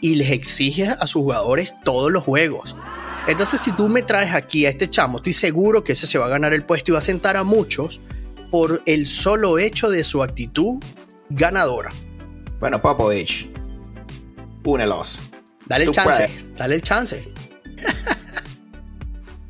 y 0.00 0.16
les 0.16 0.30
exige 0.30 0.88
a 0.88 1.06
sus 1.06 1.22
jugadores 1.22 1.74
todos 1.84 2.12
los 2.12 2.24
juegos. 2.24 2.76
Entonces, 3.26 3.60
si 3.60 3.72
tú 3.72 3.88
me 3.88 4.02
traes 4.02 4.34
aquí 4.34 4.66
a 4.66 4.68
este 4.68 4.90
chamo, 4.90 5.18
estoy 5.18 5.32
seguro 5.32 5.84
que 5.84 5.92
ese 5.92 6.06
se 6.06 6.18
va 6.18 6.26
a 6.26 6.28
ganar 6.28 6.52
el 6.52 6.64
puesto 6.66 6.90
y 6.90 6.92
va 6.92 6.98
a 6.98 7.02
sentar 7.02 7.36
a 7.36 7.44
muchos 7.44 8.00
por 8.50 8.82
el 8.84 9.06
solo 9.06 9.58
hecho 9.58 9.88
de 9.90 10.02
su 10.02 10.22
actitud 10.22 10.82
ganadora. 11.30 11.90
Bueno, 12.58 12.82
Popovich, 12.82 13.48
únelos. 14.64 15.22
Dale 15.66 15.84
el 15.84 15.90
chance, 15.92 16.28
dale 16.56 16.74
el 16.74 16.82
chance. 16.82 17.22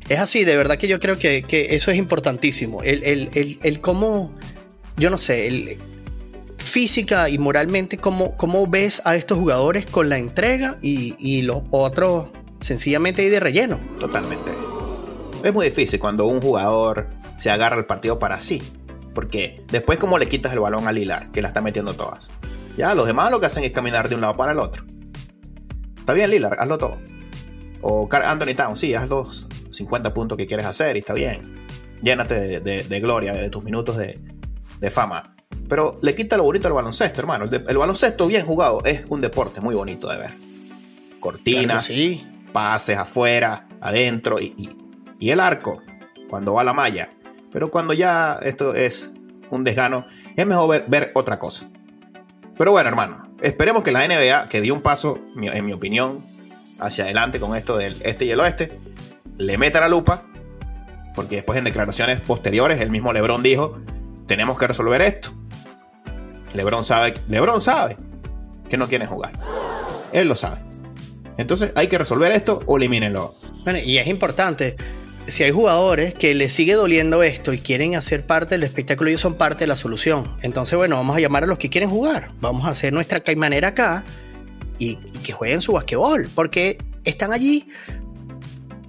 Es 0.09 0.19
así, 0.19 0.43
de 0.43 0.57
verdad 0.57 0.77
que 0.77 0.87
yo 0.87 0.99
creo 0.99 1.17
que, 1.17 1.43
eso 1.71 1.91
es 1.91 1.97
importantísimo. 1.97 2.81
El, 2.83 3.29
el, 3.63 3.81
cómo, 3.81 4.33
yo 4.97 5.09
no 5.09 5.17
sé, 5.17 5.47
el, 5.47 5.77
física 6.57 7.29
y 7.29 7.37
moralmente, 7.37 7.97
cómo, 7.97 8.35
cómo 8.35 8.67
ves 8.67 9.01
a 9.05 9.15
estos 9.15 9.37
jugadores 9.37 9.85
con 9.85 10.09
la 10.09 10.17
entrega 10.17 10.79
y, 10.81 11.15
y 11.19 11.43
los 11.43 11.63
otros 11.71 12.29
sencillamente 12.59 13.21
ahí 13.21 13.29
de 13.29 13.39
relleno. 13.39 13.79
Totalmente. 13.99 14.51
Es 15.43 15.53
muy 15.53 15.67
difícil 15.67 15.99
cuando 15.99 16.25
un 16.25 16.41
jugador 16.41 17.09
se 17.35 17.51
agarra 17.51 17.77
el 17.77 17.85
partido 17.85 18.17
para 18.17 18.39
sí. 18.39 18.61
Porque 19.13 19.63
después, 19.69 19.99
¿cómo 19.99 20.17
le 20.17 20.27
quitas 20.27 20.53
el 20.53 20.59
balón 20.59 20.87
a 20.87 20.91
Lilar, 20.91 21.31
que 21.31 21.41
la 21.41 21.49
está 21.49 21.61
metiendo 21.61 21.93
todas? 21.93 22.29
Ya, 22.77 22.95
los 22.95 23.05
demás 23.05 23.29
lo 23.29 23.39
que 23.39 23.45
hacen 23.45 23.63
es 23.63 23.71
caminar 23.71 24.09
de 24.09 24.15
un 24.15 24.21
lado 24.21 24.35
para 24.35 24.53
el 24.53 24.59
otro. 24.59 24.83
Está 25.97 26.13
bien, 26.13 26.31
Lilar, 26.31 26.57
hazlo 26.59 26.77
todo. 26.77 26.97
O 27.81 28.09
Anthony 28.11 28.55
Town, 28.55 28.77
sí, 28.77 28.93
haz 28.95 29.09
los 29.09 29.47
50 29.73 30.13
puntos 30.13 30.37
que 30.37 30.47
quieres 30.47 30.65
hacer 30.65 30.95
y 30.95 30.99
está 30.99 31.13
bien. 31.13 31.65
Llénate 32.01 32.59
de, 32.59 32.99
gloria, 32.99 33.33
de 33.33 33.49
tus 33.49 33.63
minutos 33.63 33.97
de, 33.97 34.89
fama. 34.89 35.35
Pero 35.69 35.99
le 36.01 36.13
quita 36.13 36.35
lo 36.35 36.43
bonito 36.43 36.67
al 36.67 36.73
baloncesto, 36.73 37.21
hermano. 37.21 37.45
El, 37.45 37.77
baloncesto 37.77 38.27
bien 38.27 38.45
jugado 38.45 38.83
es 38.83 39.03
un 39.07 39.21
deporte 39.21 39.61
muy 39.61 39.75
bonito 39.75 40.09
de 40.09 40.17
ver. 40.17 40.37
Cortinas, 41.19 41.85
sí. 41.85 42.25
pases 42.51 42.97
afuera, 42.97 43.67
adentro 43.79 44.39
y, 44.39 44.53
y 45.19 45.29
el 45.29 45.39
arco, 45.39 45.81
cuando 46.29 46.53
va 46.53 46.61
a 46.61 46.65
la 46.65 46.73
malla 46.73 47.09
pero 47.53 47.69
cuando 47.69 47.93
ya 47.93 48.39
esto 48.41 48.73
es 48.73 49.11
un 49.51 49.63
desgano, 49.63 50.07
es 50.35 50.45
mejor 50.45 50.83
ver, 50.87 51.11
otra 51.13 51.37
cosa. 51.37 51.69
Pero 52.57 52.71
bueno, 52.71 52.89
hermano, 52.89 53.29
esperemos 53.41 53.83
que 53.83 53.91
la 53.91 54.05
NBA, 54.07 54.49
que 54.49 54.59
dio 54.59 54.73
un 54.73 54.81
paso, 54.81 55.19
en 55.35 55.63
mi 55.63 55.71
opinión, 55.71 56.25
hacia 56.79 57.03
adelante 57.05 57.39
con 57.39 57.55
esto 57.55 57.77
del 57.77 57.95
este 58.01 58.25
y 58.25 58.31
el 58.31 58.39
oeste, 58.39 58.79
le 59.37 59.57
meta 59.57 59.79
la 59.79 59.87
lupa, 59.87 60.23
porque 61.15 61.37
después 61.37 61.57
en 61.57 61.65
declaraciones 61.65 62.21
posteriores 62.21 62.81
el 62.81 62.89
mismo 62.89 63.13
Lebron 63.13 63.43
dijo, 63.43 63.81
tenemos 64.27 64.57
que 64.57 64.67
resolver 64.67 65.01
esto. 65.01 65.31
Lebron 66.53 66.83
sabe, 66.83 67.15
Lebron 67.27 67.61
sabe 67.61 67.97
que 68.69 68.77
no 68.77 68.87
quieren 68.87 69.07
jugar. 69.07 69.31
Él 70.11 70.27
lo 70.27 70.35
sabe. 70.35 70.61
Entonces 71.37 71.71
hay 71.75 71.87
que 71.87 71.97
resolver 71.97 72.31
esto 72.31 72.59
o 72.65 72.77
elimínenlo. 72.77 73.35
Bueno, 73.63 73.79
y 73.79 73.97
es 73.97 74.07
importante, 74.07 74.75
si 75.27 75.43
hay 75.43 75.51
jugadores 75.51 76.13
que 76.13 76.33
les 76.35 76.53
sigue 76.53 76.73
doliendo 76.73 77.23
esto 77.23 77.53
y 77.53 77.57
quieren 77.57 77.95
hacer 77.95 78.25
parte 78.25 78.55
del 78.55 78.63
espectáculo, 78.63 79.09
ellos 79.09 79.21
son 79.21 79.35
parte 79.35 79.63
de 79.63 79.67
la 79.67 79.75
solución. 79.75 80.37
Entonces, 80.41 80.77
bueno, 80.77 80.95
vamos 80.97 81.17
a 81.17 81.19
llamar 81.19 81.43
a 81.43 81.47
los 81.47 81.57
que 81.57 81.69
quieren 81.69 81.89
jugar. 81.89 82.29
Vamos 82.39 82.65
a 82.65 82.69
hacer 82.69 82.93
nuestra 82.93 83.21
caimanera 83.21 83.69
acá 83.69 84.03
y, 84.77 84.99
y 85.13 85.19
que 85.23 85.31
jueguen 85.31 85.61
su 85.61 85.73
basquetbol, 85.73 86.29
porque 86.35 86.77
están 87.03 87.33
allí 87.33 87.67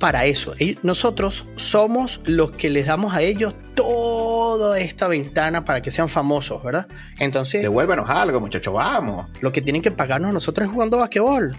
para 0.05 0.27
eso. 0.27 0.53
Nosotros 0.83 1.47
somos 1.57 2.21
los 2.27 2.51
que 2.51 2.69
les 2.69 2.89
damos 2.89 3.15
a 3.15 3.23
ellos 3.23 3.55
toda 3.75 4.79
esta 4.79 5.09
ventana 5.09 5.65
para 5.65 5.81
que 5.81 5.91
sean 5.91 6.11
famosos, 6.11 6.63
¿verdad? 6.63 6.87
Entonces. 7.19 7.63
Devuélvenos 7.63 8.11
algo, 8.11 8.39
muchachos, 8.39 8.75
vamos. 8.75 9.31
Lo 9.41 9.51
que 9.51 9.63
tienen 9.63 9.81
que 9.81 9.91
pagarnos 9.91 10.31
nosotros 10.31 10.67
es 10.67 10.71
jugando 10.75 10.99
basquetbol. 10.99 11.57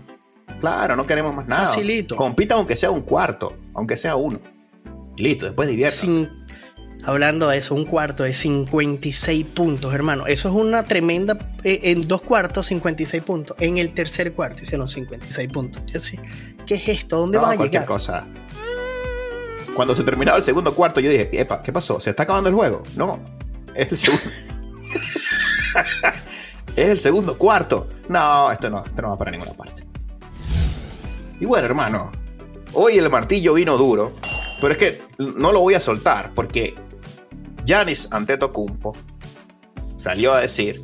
Claro, 0.59 0.95
no 0.95 1.07
queremos 1.07 1.33
más 1.33 1.47
nada. 1.47 1.63
Facilito. 1.63 2.15
Compita 2.15 2.53
aunque 2.53 2.75
sea 2.75 2.91
un 2.91 3.01
cuarto, 3.01 3.57
aunque 3.73 3.97
sea 3.97 4.15
uno. 4.15 4.39
Listo, 5.17 5.45
después 5.45 5.67
diviértanse. 5.67 6.29
Hablando 7.05 7.49
de 7.49 7.57
eso, 7.57 7.75
un 7.75 7.85
cuarto 7.85 8.23
de 8.23 8.33
56 8.33 9.45
puntos, 9.47 9.93
hermano. 9.93 10.25
Eso 10.27 10.49
es 10.49 10.55
una 10.55 10.83
tremenda. 10.83 11.37
Eh, 11.63 11.81
en 11.83 12.07
dos 12.07 12.21
cuartos, 12.21 12.67
56 12.67 13.23
puntos. 13.23 13.57
En 13.59 13.77
el 13.77 13.93
tercer 13.93 14.33
cuarto 14.33 14.63
hicieron 14.63 14.87
56 14.87 15.49
puntos. 15.51 15.81
¿Qué 16.65 16.75
es 16.75 16.87
esto? 16.87 17.17
¿Dónde 17.17 17.37
van 17.37 17.59
a 17.59 17.63
llegar? 17.63 17.85
cosa. 17.85 18.23
Cuando 19.75 19.93
se 19.93 20.03
terminaba 20.03 20.37
el 20.37 20.43
segundo 20.43 20.73
cuarto, 20.73 20.99
yo 20.99 21.09
dije, 21.09 21.29
Epa, 21.33 21.61
¿qué 21.61 21.73
pasó? 21.73 21.99
¿Se 21.99 22.11
está 22.11 22.23
acabando 22.23 22.49
el 22.49 22.55
juego? 22.55 22.81
No, 22.95 23.19
es 23.75 23.91
el 23.91 23.97
segundo. 23.97 24.25
es 26.75 26.89
el 26.89 26.99
segundo 26.99 27.37
cuarto. 27.37 27.89
No, 28.07 28.51
esto 28.51 28.69
no, 28.69 28.83
esto 28.85 29.01
no 29.01 29.09
va 29.09 29.17
para 29.17 29.31
ninguna 29.31 29.53
parte. 29.53 29.83
Y 31.39 31.45
bueno, 31.45 31.65
hermano, 31.65 32.11
hoy 32.73 32.97
el 32.97 33.09
martillo 33.09 33.53
vino 33.53 33.77
duro, 33.77 34.13
pero 34.61 34.71
es 34.71 34.77
que 34.77 35.01
no 35.17 35.51
lo 35.51 35.59
voy 35.59 35.73
a 35.73 35.81
soltar 35.81 36.33
porque 36.33 36.73
Janis 37.65 38.07
Antetokounmpo 38.11 38.95
salió 39.97 40.33
a 40.33 40.41
decir 40.41 40.83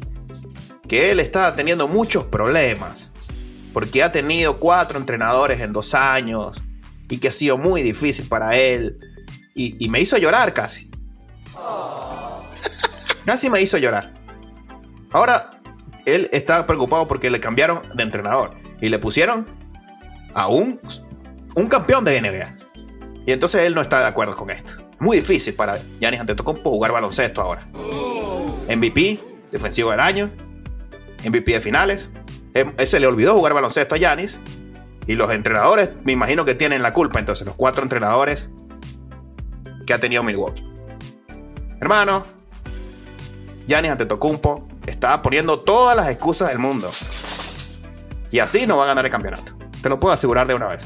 que 0.87 1.11
él 1.11 1.19
estaba 1.19 1.55
teniendo 1.55 1.87
muchos 1.87 2.25
problemas 2.25 3.11
porque 3.73 4.03
ha 4.03 4.11
tenido 4.11 4.59
cuatro 4.59 4.99
entrenadores 4.99 5.61
en 5.61 5.71
dos 5.71 5.93
años 5.93 6.61
y 7.09 7.17
que 7.17 7.29
ha 7.29 7.31
sido 7.31 7.57
muy 7.57 7.81
difícil 7.81 8.27
para 8.27 8.57
él 8.57 8.97
y, 9.55 9.83
y 9.83 9.89
me 9.89 9.99
hizo 10.01 10.17
llorar 10.17 10.53
casi. 10.53 10.89
Casi 13.25 13.49
me 13.49 13.61
hizo 13.61 13.77
llorar. 13.77 14.13
Ahora 15.11 15.61
él 16.05 16.29
está 16.31 16.65
preocupado 16.65 17.07
porque 17.07 17.29
le 17.29 17.39
cambiaron 17.39 17.81
de 17.93 18.03
entrenador 18.03 18.51
y 18.81 18.89
le 18.89 18.99
pusieron 18.99 19.45
a 20.33 20.47
un, 20.47 20.79
campeón 21.69 22.03
de 22.03 22.21
NBA. 22.21 22.57
Y 23.25 23.31
entonces 23.31 23.63
él 23.63 23.75
no 23.75 23.81
está 23.81 23.99
de 23.99 24.07
acuerdo 24.07 24.35
con 24.35 24.49
esto. 24.49 24.80
Muy 25.01 25.17
difícil 25.17 25.55
para 25.55 25.79
Giannis 25.99 26.19
Antetokounmpo 26.19 26.69
jugar 26.69 26.91
baloncesto 26.91 27.41
ahora. 27.41 27.65
MVP, 28.67 29.19
defensivo 29.51 29.89
del 29.89 29.99
año, 29.99 30.29
MVP 31.27 31.53
de 31.53 31.59
finales. 31.59 32.11
Em, 32.53 32.71
se 32.77 32.99
le 32.99 33.07
olvidó 33.07 33.33
jugar 33.33 33.55
baloncesto 33.55 33.95
a 33.95 33.97
Giannis. 33.97 34.39
Y 35.07 35.15
los 35.15 35.31
entrenadores, 35.31 35.89
me 36.03 36.11
imagino 36.11 36.45
que 36.45 36.53
tienen 36.53 36.83
la 36.83 36.93
culpa. 36.93 37.17
Entonces, 37.17 37.47
los 37.47 37.55
cuatro 37.55 37.81
entrenadores 37.81 38.51
que 39.87 39.93
ha 39.95 39.97
tenido 39.97 40.21
Milwaukee. 40.21 40.63
Hermano, 41.79 42.23
Giannis 43.67 43.93
Antetokounmpo 43.93 44.67
está 44.85 45.19
poniendo 45.23 45.61
todas 45.61 45.97
las 45.97 46.09
excusas 46.09 46.49
del 46.49 46.59
mundo. 46.59 46.91
Y 48.29 48.37
así 48.37 48.67
no 48.67 48.77
va 48.77 48.83
a 48.83 48.87
ganar 48.87 49.03
el 49.03 49.11
campeonato. 49.11 49.53
Te 49.81 49.89
lo 49.89 49.99
puedo 49.99 50.13
asegurar 50.13 50.45
de 50.45 50.53
una 50.53 50.67
vez. 50.67 50.85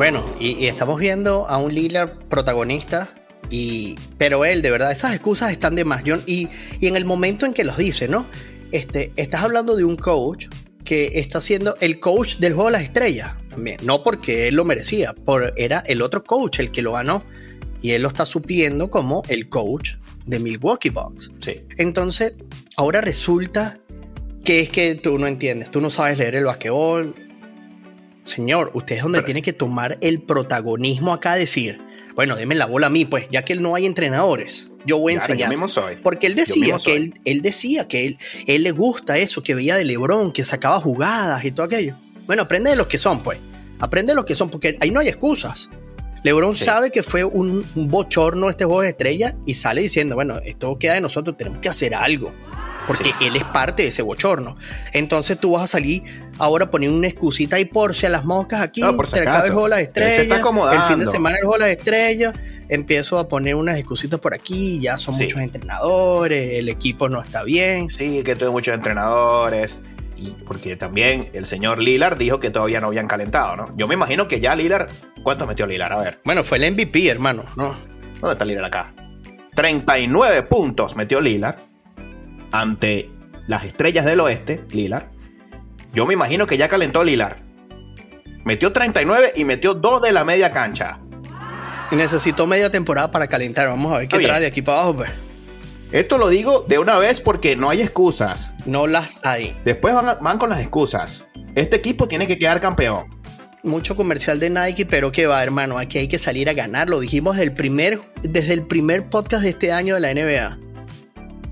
Bueno, 0.00 0.24
y, 0.40 0.64
estamos 0.64 0.98
viendo 0.98 1.46
a 1.46 1.58
un 1.58 1.74
Lillard 1.74 2.16
protagonista. 2.30 3.12
Y, 3.50 3.96
pero 4.16 4.46
él, 4.46 4.62
de 4.62 4.70
verdad, 4.70 4.92
esas 4.92 5.12
excusas 5.12 5.52
están 5.52 5.74
de 5.74 5.84
más. 5.84 6.02
y, 6.24 6.48
y 6.80 6.86
en 6.86 6.96
el 6.96 7.04
momento 7.04 7.44
en 7.44 7.52
que 7.52 7.64
los 7.64 7.76
dice, 7.76 8.08
¿no? 8.08 8.24
Este, 8.72 9.12
estás 9.16 9.42
hablando 9.44 9.76
de 9.76 9.84
un 9.84 9.96
coach 9.96 10.46
que 10.86 11.18
está 11.18 11.42
siendo 11.42 11.76
el 11.80 12.00
coach 12.00 12.38
del 12.38 12.54
juego 12.54 12.70
de 12.70 12.72
las 12.78 12.82
estrellas. 12.84 13.32
También. 13.50 13.76
No 13.82 14.02
porque 14.02 14.48
él 14.48 14.54
lo 14.54 14.64
merecía, 14.64 15.12
por, 15.12 15.52
era 15.58 15.80
el 15.80 16.00
otro 16.00 16.24
coach 16.24 16.60
el 16.60 16.70
que 16.70 16.80
lo 16.80 16.92
ganó. 16.92 17.22
Y 17.82 17.90
él 17.90 18.00
lo 18.00 18.08
está 18.08 18.24
supliendo 18.24 18.90
como 18.90 19.22
el 19.28 19.50
coach 19.50 19.96
de 20.24 20.38
Milwaukee 20.38 20.88
Bucks. 20.88 21.30
Sí. 21.40 21.60
Entonces, 21.76 22.36
ahora 22.78 23.02
resulta 23.02 23.78
que 24.46 24.60
es 24.60 24.70
que 24.70 24.94
tú 24.94 25.18
no 25.18 25.26
entiendes, 25.26 25.70
tú 25.70 25.82
no 25.82 25.90
sabes 25.90 26.18
leer 26.18 26.36
el 26.36 26.44
basquetbol, 26.44 27.14
señor, 28.30 28.70
usted 28.74 28.96
es 28.96 29.02
donde 29.02 29.22
tiene 29.22 29.42
que 29.42 29.52
tomar 29.52 29.98
el 30.00 30.22
protagonismo 30.22 31.12
acá, 31.12 31.34
decir, 31.34 31.80
bueno, 32.14 32.36
deme 32.36 32.54
la 32.54 32.66
bola 32.66 32.86
a 32.86 32.90
mí, 32.90 33.04
pues, 33.04 33.26
ya 33.30 33.44
que 33.44 33.52
él 33.52 33.62
no 33.62 33.74
hay 33.74 33.86
entrenadores, 33.86 34.72
yo 34.86 34.98
voy 34.98 35.12
a 35.12 35.16
enseñar. 35.16 35.52
Porque 36.02 36.26
él 36.26 36.34
decía 36.34 36.78
que 36.82 36.96
él, 36.96 37.20
él, 37.24 37.42
decía 37.42 37.86
que 37.86 38.06
él, 38.06 38.18
él 38.46 38.62
le 38.62 38.70
gusta 38.70 39.18
eso, 39.18 39.42
que 39.42 39.54
veía 39.54 39.76
de 39.76 39.84
Lebron, 39.84 40.32
que 40.32 40.44
sacaba 40.44 40.80
jugadas 40.80 41.44
y 41.44 41.52
todo 41.52 41.66
aquello. 41.66 41.96
Bueno, 42.26 42.42
aprende 42.42 42.70
de 42.70 42.76
los 42.76 42.86
que 42.86 42.98
son, 42.98 43.22
pues. 43.22 43.38
Aprende 43.78 44.12
de 44.12 44.16
los 44.16 44.24
que 44.24 44.36
son, 44.36 44.50
porque 44.50 44.76
ahí 44.80 44.90
no 44.90 45.00
hay 45.00 45.08
excusas. 45.08 45.68
LeBron 46.22 46.54
sabe 46.54 46.90
que 46.90 47.02
fue 47.02 47.24
un, 47.24 47.64
bochorno 47.74 48.50
este 48.50 48.64
juego 48.64 48.82
de 48.82 48.90
estrella 48.90 49.36
y 49.46 49.54
sale 49.54 49.80
diciendo, 49.80 50.14
bueno, 50.14 50.38
esto 50.44 50.78
queda 50.78 50.94
de 50.94 51.00
nosotros, 51.00 51.36
tenemos 51.36 51.60
que 51.60 51.68
hacer 51.68 51.94
algo 51.94 52.34
porque 52.90 53.14
él 53.20 53.36
es 53.36 53.44
parte 53.44 53.84
de 53.84 53.88
ese 53.90 54.02
bochorno. 54.02 54.56
Entonces 54.92 55.38
tú 55.38 55.52
vas 55.52 55.62
a 55.62 55.66
salir 55.68 56.02
ahora 56.38 56.64
a 56.64 56.70
poner 56.70 56.90
una 56.90 57.06
excusita 57.06 57.60
y 57.60 57.64
por 57.64 57.94
si 57.94 58.06
a 58.06 58.08
las 58.08 58.24
moscas 58.24 58.60
aquí, 58.60 58.80
no, 58.80 58.96
por 58.96 59.06
se 59.06 59.20
acaba 59.20 59.44
el 59.44 59.52
juego 59.52 59.64
de 59.64 59.70
las 59.70 59.80
estrellas, 59.82 60.18
el 60.18 60.82
fin 60.82 60.98
de 60.98 61.06
semana 61.06 61.36
el 61.36 61.44
juego 61.44 61.64
de 61.64 61.70
las 61.70 61.78
estrellas, 61.78 62.34
empiezo 62.68 63.20
a 63.20 63.28
poner 63.28 63.54
unas 63.54 63.78
excusitas 63.78 64.18
por 64.18 64.34
aquí, 64.34 64.80
ya 64.80 64.98
son 64.98 65.14
muchos 65.14 65.40
entrenadores, 65.40 66.58
el 66.58 66.68
equipo 66.68 67.08
no 67.08 67.22
está 67.22 67.44
bien. 67.44 67.90
Sí, 67.90 68.24
que 68.24 68.34
tengo 68.34 68.50
muchos 68.50 68.74
entrenadores. 68.74 69.78
Y 70.16 70.32
porque 70.44 70.76
también 70.76 71.30
el 71.32 71.46
señor 71.46 71.78
Lillard 71.78 72.18
dijo 72.18 72.40
que 72.40 72.50
todavía 72.50 72.80
no 72.80 72.88
habían 72.88 73.06
calentado, 73.06 73.54
¿no? 73.54 73.76
Yo 73.76 73.86
me 73.86 73.94
imagino 73.94 74.26
que 74.26 74.40
ya 74.40 74.56
Lillard, 74.56 74.88
¿cuántos 75.22 75.46
metió 75.46 75.64
Lillard? 75.64 75.92
A 75.92 76.02
ver. 76.02 76.20
Bueno, 76.24 76.42
fue 76.42 76.58
el 76.58 76.72
MVP, 76.72 77.08
hermano, 77.08 77.44
¿no? 77.56 77.74
¿Dónde 78.20 78.32
está 78.32 78.44
Lillard 78.44 78.66
acá? 78.66 78.92
39 79.54 80.42
puntos 80.42 80.96
metió 80.96 81.20
Lillard 81.20 81.69
ante 82.52 83.10
las 83.46 83.64
estrellas 83.64 84.04
del 84.04 84.20
oeste, 84.20 84.64
Lilar, 84.70 85.10
yo 85.92 86.06
me 86.06 86.14
imagino 86.14 86.46
que 86.46 86.56
ya 86.56 86.68
calentó 86.68 87.02
Lilar. 87.02 87.38
Metió 88.44 88.72
39 88.72 89.32
y 89.36 89.44
metió 89.44 89.74
2 89.74 90.02
de 90.02 90.12
la 90.12 90.24
media 90.24 90.52
cancha. 90.52 91.00
Y 91.90 91.96
necesitó 91.96 92.46
media 92.46 92.70
temporada 92.70 93.10
para 93.10 93.26
calentar. 93.26 93.68
Vamos 93.68 93.92
a 93.92 93.98
ver 93.98 94.08
qué 94.08 94.20
trae 94.20 94.40
de 94.40 94.46
aquí 94.46 94.62
para 94.62 94.78
abajo, 94.78 94.96
pues. 94.98 95.10
Esto 95.90 96.18
lo 96.18 96.28
digo 96.28 96.64
de 96.68 96.78
una 96.78 96.98
vez 96.98 97.20
porque 97.20 97.56
no 97.56 97.68
hay 97.68 97.82
excusas. 97.82 98.52
No 98.64 98.86
las 98.86 99.18
hay. 99.24 99.56
Después 99.64 99.92
van, 99.92 100.18
van 100.20 100.38
con 100.38 100.48
las 100.48 100.60
excusas. 100.60 101.24
Este 101.56 101.76
equipo 101.76 102.06
tiene 102.06 102.28
que 102.28 102.38
quedar 102.38 102.60
campeón. 102.60 103.18
Mucho 103.64 103.96
comercial 103.96 104.38
de 104.38 104.50
Nike, 104.50 104.86
pero 104.86 105.10
que 105.10 105.26
va, 105.26 105.42
hermano. 105.42 105.78
Aquí 105.78 105.98
hay 105.98 106.06
que 106.06 106.18
salir 106.18 106.48
a 106.48 106.52
ganar. 106.52 106.88
Lo 106.88 107.00
dijimos 107.00 107.36
primer, 107.56 108.00
desde 108.22 108.54
el 108.54 108.66
primer 108.66 109.10
podcast 109.10 109.42
de 109.42 109.50
este 109.50 109.72
año 109.72 109.96
de 109.96 110.00
la 110.00 110.14
NBA 110.14 110.69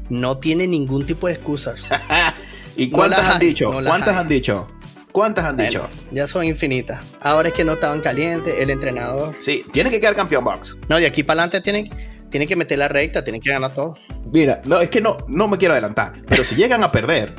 no 0.08 0.38
tiene 0.38 0.66
ningún 0.66 1.06
tipo 1.06 1.26
de 1.26 1.34
excusas. 1.34 1.88
¿Y 2.76 2.90
cuántas 2.90 3.24
han 3.24 3.38
dicho? 3.40 3.72
¿Cuántas 3.72 4.16
han 4.16 4.28
dicho? 4.28 4.68
¿Cuántas 5.12 5.44
han 5.46 5.56
dicho? 5.56 5.88
Ya 6.12 6.26
son 6.26 6.44
infinitas. 6.44 7.04
Ahora 7.20 7.48
es 7.48 7.54
que 7.54 7.64
no 7.64 7.72
estaban 7.72 8.00
calientes, 8.00 8.54
el 8.56 8.70
entrenador. 8.70 9.34
Sí, 9.40 9.64
tiene 9.72 9.90
que 9.90 10.00
quedar 10.00 10.14
campeón 10.14 10.44
Box. 10.44 10.78
No, 10.88 10.96
de 10.96 11.06
aquí 11.06 11.22
para 11.22 11.42
adelante 11.42 11.60
tiene, 11.60 11.90
tiene 12.30 12.46
que 12.46 12.54
meter 12.54 12.78
la 12.78 12.88
recta, 12.88 13.24
tiene 13.24 13.40
que 13.40 13.50
ganar 13.50 13.74
todo. 13.74 13.96
Mira, 14.32 14.60
no, 14.64 14.80
es 14.80 14.90
que 14.90 15.00
no, 15.00 15.18
no 15.26 15.48
me 15.48 15.56
quiero 15.56 15.72
adelantar, 15.72 16.22
pero 16.28 16.44
si 16.44 16.54
llegan 16.54 16.84
a 16.84 16.92
perder, 16.92 17.34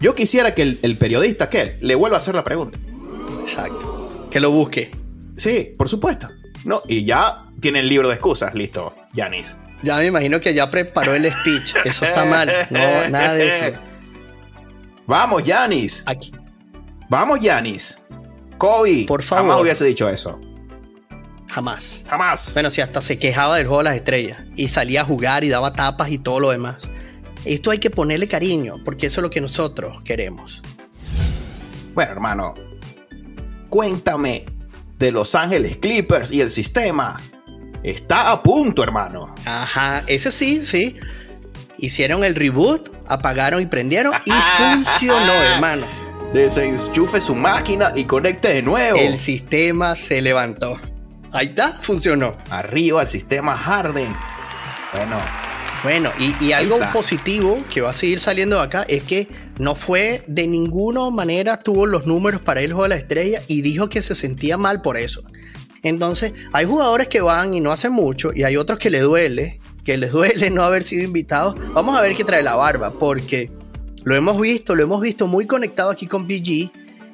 yo 0.00 0.14
quisiera 0.14 0.54
que 0.54 0.62
el, 0.62 0.78
el 0.82 0.96
periodista, 0.96 1.50
que 1.50 1.76
le 1.80 1.94
vuelva 1.96 2.16
a 2.16 2.20
hacer 2.20 2.34
la 2.34 2.44
pregunta. 2.44 2.78
Exacto. 3.42 4.28
Que 4.30 4.40
lo 4.40 4.50
busque. 4.50 4.90
Sí, 5.36 5.72
por 5.76 5.88
supuesto. 5.88 6.28
No, 6.64 6.82
y 6.88 7.04
ya 7.04 7.46
tiene 7.60 7.80
el 7.80 7.88
libro 7.88 8.08
de 8.08 8.14
excusas, 8.14 8.54
listo, 8.54 8.94
Yanis. 9.12 9.56
Ya 9.82 9.96
me 9.96 10.06
imagino 10.06 10.40
que 10.40 10.54
ya 10.54 10.70
preparó 10.70 11.14
el 11.14 11.30
speech. 11.30 11.74
Eso 11.84 12.04
está 12.04 12.24
mal. 12.24 12.50
No, 12.70 13.08
nada 13.10 13.34
de 13.34 13.48
eso. 13.48 13.78
Vamos, 15.06 15.42
Yanis. 15.44 16.02
Aquí. 16.06 16.32
Vamos, 17.08 17.40
Yanis. 17.40 18.00
Kobe. 18.58 19.04
Por 19.06 19.22
favor. 19.22 19.46
Jamás 19.46 19.62
hubiese 19.62 19.84
dicho 19.84 20.08
eso. 20.08 20.40
Jamás. 21.50 22.04
Jamás. 22.08 22.52
Bueno, 22.52 22.70
si 22.70 22.80
hasta 22.80 23.00
se 23.00 23.18
quejaba 23.18 23.56
del 23.56 23.66
juego 23.66 23.82
de 23.82 23.84
las 23.84 23.96
estrellas 23.96 24.44
y 24.56 24.68
salía 24.68 25.02
a 25.02 25.04
jugar 25.04 25.44
y 25.44 25.48
daba 25.48 25.72
tapas 25.72 26.10
y 26.10 26.18
todo 26.18 26.40
lo 26.40 26.50
demás. 26.50 26.76
Esto 27.44 27.70
hay 27.70 27.78
que 27.78 27.88
ponerle 27.88 28.28
cariño, 28.28 28.76
porque 28.84 29.06
eso 29.06 29.20
es 29.20 29.22
lo 29.22 29.30
que 29.30 29.40
nosotros 29.40 30.02
queremos. 30.02 30.60
Bueno, 31.94 32.12
hermano, 32.12 32.54
cuéntame 33.70 34.44
de 34.98 35.12
Los 35.12 35.34
Ángeles 35.34 35.76
Clippers 35.78 36.30
y 36.32 36.40
el 36.40 36.50
sistema 36.50 37.16
está 37.82 38.30
a 38.30 38.42
punto, 38.42 38.82
hermano. 38.82 39.34
Ajá, 39.44 40.02
ese 40.06 40.30
sí, 40.30 40.64
sí. 40.64 40.96
Hicieron 41.78 42.24
el 42.24 42.34
reboot 42.34 42.90
apagaron 43.08 43.62
y 43.62 43.66
prendieron 43.66 44.14
y 44.24 44.32
funcionó, 44.56 45.32
hermano. 45.32 45.86
Desenchufe 46.32 47.20
su 47.20 47.34
máquina 47.34 47.92
y 47.94 48.04
conecte 48.04 48.48
de 48.48 48.62
nuevo. 48.62 48.98
El 48.98 49.18
sistema 49.18 49.96
se 49.96 50.20
levantó. 50.20 50.76
Ahí 51.32 51.46
está, 51.46 51.72
funcionó. 51.80 52.36
Arriba 52.50 53.02
el 53.02 53.08
sistema 53.08 53.56
Harden. 53.56 54.14
Bueno. 54.92 55.16
Bueno, 55.84 56.10
y, 56.18 56.50
algo 56.50 56.78
positivo 56.92 57.62
que 57.70 57.80
va 57.80 57.90
a 57.90 57.92
seguir 57.92 58.18
saliendo 58.18 58.56
de 58.56 58.62
acá 58.62 58.82
es 58.88 59.04
que 59.04 59.28
no 59.58 59.76
fue 59.76 60.24
de 60.26 60.48
ninguna 60.48 61.08
manera, 61.10 61.56
tuvo 61.58 61.86
los 61.86 62.04
números 62.04 62.40
para 62.40 62.60
el 62.60 62.72
juego 62.72 62.82
de 62.82 62.88
la 62.88 62.96
estrella 62.96 63.42
y 63.46 63.62
dijo 63.62 63.88
que 63.88 64.02
se 64.02 64.16
sentía 64.16 64.56
mal 64.56 64.82
por 64.82 64.96
eso. 64.96 65.22
Entonces, 65.82 66.32
hay 66.52 66.66
jugadores 66.66 67.08
que 67.08 67.20
van 67.20 67.54
y 67.54 67.60
no 67.60 67.70
hacen 67.70 67.92
mucho 67.92 68.30
y 68.34 68.44
hay 68.44 68.56
otros 68.56 68.78
que 68.78 68.90
le 68.90 69.00
duele, 69.00 69.60
que 69.84 69.96
les 69.96 70.12
duele 70.12 70.50
no 70.50 70.62
haber 70.62 70.82
sido 70.82 71.04
invitados. 71.04 71.54
Vamos 71.72 71.96
a 71.96 72.02
ver 72.02 72.16
qué 72.16 72.24
trae 72.24 72.42
la 72.42 72.56
barba, 72.56 72.92
porque 72.92 73.50
lo 74.04 74.14
hemos 74.14 74.40
visto, 74.40 74.74
lo 74.74 74.82
hemos 74.82 75.00
visto 75.00 75.26
muy 75.26 75.46
conectado 75.46 75.90
aquí 75.90 76.06
con 76.06 76.26
BG 76.26 76.70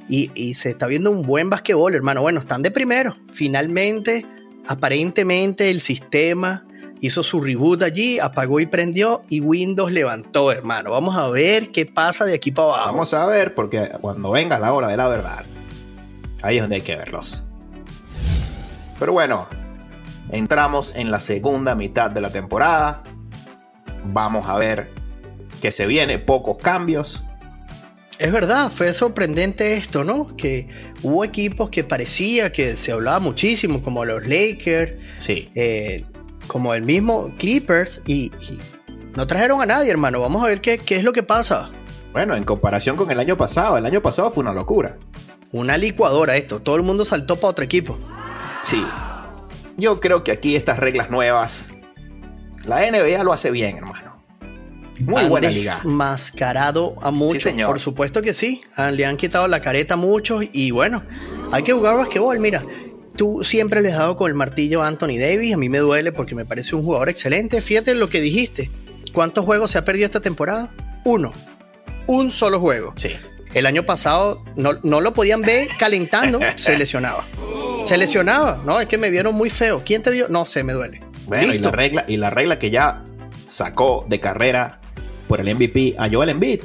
y, 0.08 0.54
se 0.54 0.70
está 0.70 0.86
viendo 0.86 1.10
un 1.10 1.26
buen 1.26 1.50
basquetbol, 1.50 1.94
hermano. 1.94 2.22
Bueno, 2.22 2.40
están 2.40 2.62
de 2.62 2.70
primero. 2.70 3.16
Finalmente, 3.32 4.26
aparentemente 4.66 5.70
el 5.70 5.80
sistema 5.80 6.66
hizo 7.00 7.22
su 7.22 7.40
reboot 7.40 7.82
allí, 7.82 8.18
apagó 8.18 8.60
y 8.60 8.66
prendió 8.66 9.22
y 9.28 9.40
Windows 9.40 9.92
levantó, 9.92 10.52
hermano. 10.52 10.90
Vamos 10.90 11.16
a 11.16 11.28
ver 11.30 11.70
qué 11.70 11.86
pasa 11.86 12.24
de 12.24 12.34
aquí 12.34 12.50
para 12.50 12.68
abajo. 12.68 12.86
Vamos 12.86 13.14
a 13.14 13.26
ver, 13.26 13.54
porque 13.54 13.90
cuando 14.00 14.30
venga 14.30 14.58
la 14.58 14.72
hora 14.72 14.88
de 14.88 14.96
la 14.96 15.08
verdad, 15.08 15.44
ahí 16.42 16.56
es 16.56 16.62
donde 16.62 16.76
hay 16.76 16.82
que 16.82 16.96
verlos. 16.96 17.44
Pero 18.98 19.12
bueno, 19.12 19.48
entramos 20.30 20.94
en 20.96 21.10
la 21.10 21.20
segunda 21.20 21.74
mitad 21.74 22.10
de 22.10 22.20
la 22.20 22.30
temporada. 22.30 23.02
Vamos 24.04 24.46
a 24.48 24.56
ver 24.56 24.92
qué 25.60 25.70
se 25.70 25.86
viene, 25.86 26.18
pocos 26.18 26.58
cambios. 26.58 27.24
Es 28.18 28.30
verdad, 28.30 28.70
fue 28.70 28.92
sorprendente 28.92 29.76
esto, 29.76 30.04
¿no? 30.04 30.36
Que 30.36 30.68
hubo 31.02 31.24
equipos 31.24 31.68
que 31.70 31.82
parecía 31.82 32.52
que 32.52 32.76
se 32.76 32.92
hablaba 32.92 33.18
muchísimo, 33.18 33.82
como 33.82 34.04
los 34.04 34.26
Lakers, 34.26 34.94
sí. 35.18 35.50
Eh, 35.54 36.04
como 36.46 36.74
el 36.74 36.82
mismo 36.82 37.34
Clippers, 37.38 38.02
y, 38.06 38.30
no 39.16 39.26
trajeron 39.26 39.62
a 39.62 39.66
nadie, 39.66 39.90
hermano. 39.90 40.20
Vamos 40.20 40.42
a 40.42 40.46
ver 40.46 40.60
qué, 40.60 40.78
qué 40.78 40.96
es 40.96 41.04
lo 41.04 41.12
que 41.12 41.22
pasa. 41.22 41.70
Bueno, 42.12 42.36
en 42.36 42.44
comparación 42.44 42.96
con 42.96 43.10
el 43.10 43.18
año 43.18 43.36
pasado, 43.36 43.76
el 43.76 43.86
año 43.86 44.00
pasado 44.00 44.30
fue 44.30 44.42
una 44.42 44.52
locura. 44.52 44.98
Una 45.50 45.76
licuadora 45.76 46.36
esto, 46.36 46.60
todo 46.60 46.76
el 46.76 46.82
mundo 46.82 47.04
saltó 47.04 47.36
para 47.36 47.48
otro 47.48 47.64
equipo. 47.64 47.98
Sí, 48.64 48.82
yo 49.76 50.00
creo 50.00 50.24
que 50.24 50.32
aquí 50.32 50.56
estas 50.56 50.78
reglas 50.78 51.10
nuevas, 51.10 51.70
la 52.66 52.90
NBA 52.90 53.22
lo 53.22 53.32
hace 53.32 53.50
bien, 53.50 53.76
hermano. 53.76 54.14
Muy 55.00 55.24
buena 55.24 55.50
liga. 55.50 55.76
Mascarado 55.84 56.94
a 57.02 57.10
muchos. 57.10 57.52
Por 57.66 57.80
supuesto 57.80 58.22
que 58.22 58.32
sí. 58.32 58.62
Ah, 58.76 58.90
le 58.90 59.04
han 59.04 59.16
quitado 59.16 59.48
la 59.48 59.60
careta 59.60 59.94
a 59.94 59.96
muchos. 59.96 60.44
Y 60.52 60.70
bueno, 60.70 61.02
hay 61.52 61.62
que 61.62 61.72
jugar 61.72 61.96
basquetbol. 61.96 62.38
Mira, 62.38 62.62
tú 63.16 63.42
siempre 63.42 63.82
le 63.82 63.90
has 63.90 63.98
dado 63.98 64.16
con 64.16 64.28
el 64.28 64.34
martillo 64.34 64.82
a 64.82 64.88
Anthony 64.88 65.18
Davis. 65.18 65.54
A 65.54 65.56
mí 65.56 65.68
me 65.68 65.78
duele 65.78 66.12
porque 66.12 66.34
me 66.34 66.44
parece 66.44 66.76
un 66.76 66.84
jugador 66.84 67.08
excelente. 67.08 67.60
Fíjate 67.60 67.94
lo 67.94 68.08
que 68.08 68.20
dijiste. 68.20 68.70
¿Cuántos 69.12 69.44
juegos 69.44 69.72
se 69.72 69.78
ha 69.78 69.84
perdido 69.84 70.06
esta 70.06 70.20
temporada? 70.20 70.72
Uno. 71.04 71.32
Un 72.06 72.30
solo 72.30 72.60
juego. 72.60 72.92
Sí. 72.96 73.10
El 73.52 73.66
año 73.66 73.84
pasado 73.84 74.44
no, 74.56 75.00
lo 75.00 75.12
podían 75.12 75.42
ver 75.42 75.68
calentando, 75.78 76.40
se 76.56 76.78
lesionaba. 76.78 77.24
Se 77.84 77.96
lesionaba, 77.96 78.62
¿no? 78.64 78.80
Es 78.80 78.86
que 78.86 78.98
me 78.98 79.10
vieron 79.10 79.34
muy 79.34 79.50
feo. 79.50 79.82
¿Quién 79.84 80.02
te 80.02 80.10
vio? 80.10 80.28
No 80.28 80.44
sé, 80.44 80.62
me 80.64 80.72
duele. 80.72 81.02
Bueno, 81.26 81.54
y 81.54 81.58
la 81.58 81.70
regla, 81.70 82.04
y 82.06 82.16
la 82.16 82.30
regla 82.30 82.58
que 82.58 82.70
ya 82.70 83.04
sacó 83.46 84.04
de 84.08 84.20
carrera 84.20 84.80
por 85.28 85.40
el 85.40 85.54
MVP 85.54 85.94
a 85.98 86.08
Joel 86.10 86.30
Embiid. 86.30 86.62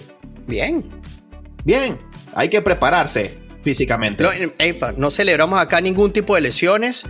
Bien. 0.47 0.83
Bien. 1.63 1.97
Hay 2.33 2.49
que 2.49 2.61
prepararse 2.61 3.39
físicamente. 3.61 4.23
No, 4.23 4.31
no 4.97 5.11
celebramos 5.11 5.59
acá 5.59 5.81
ningún 5.81 6.11
tipo 6.11 6.35
de 6.35 6.41
lesiones, 6.41 7.03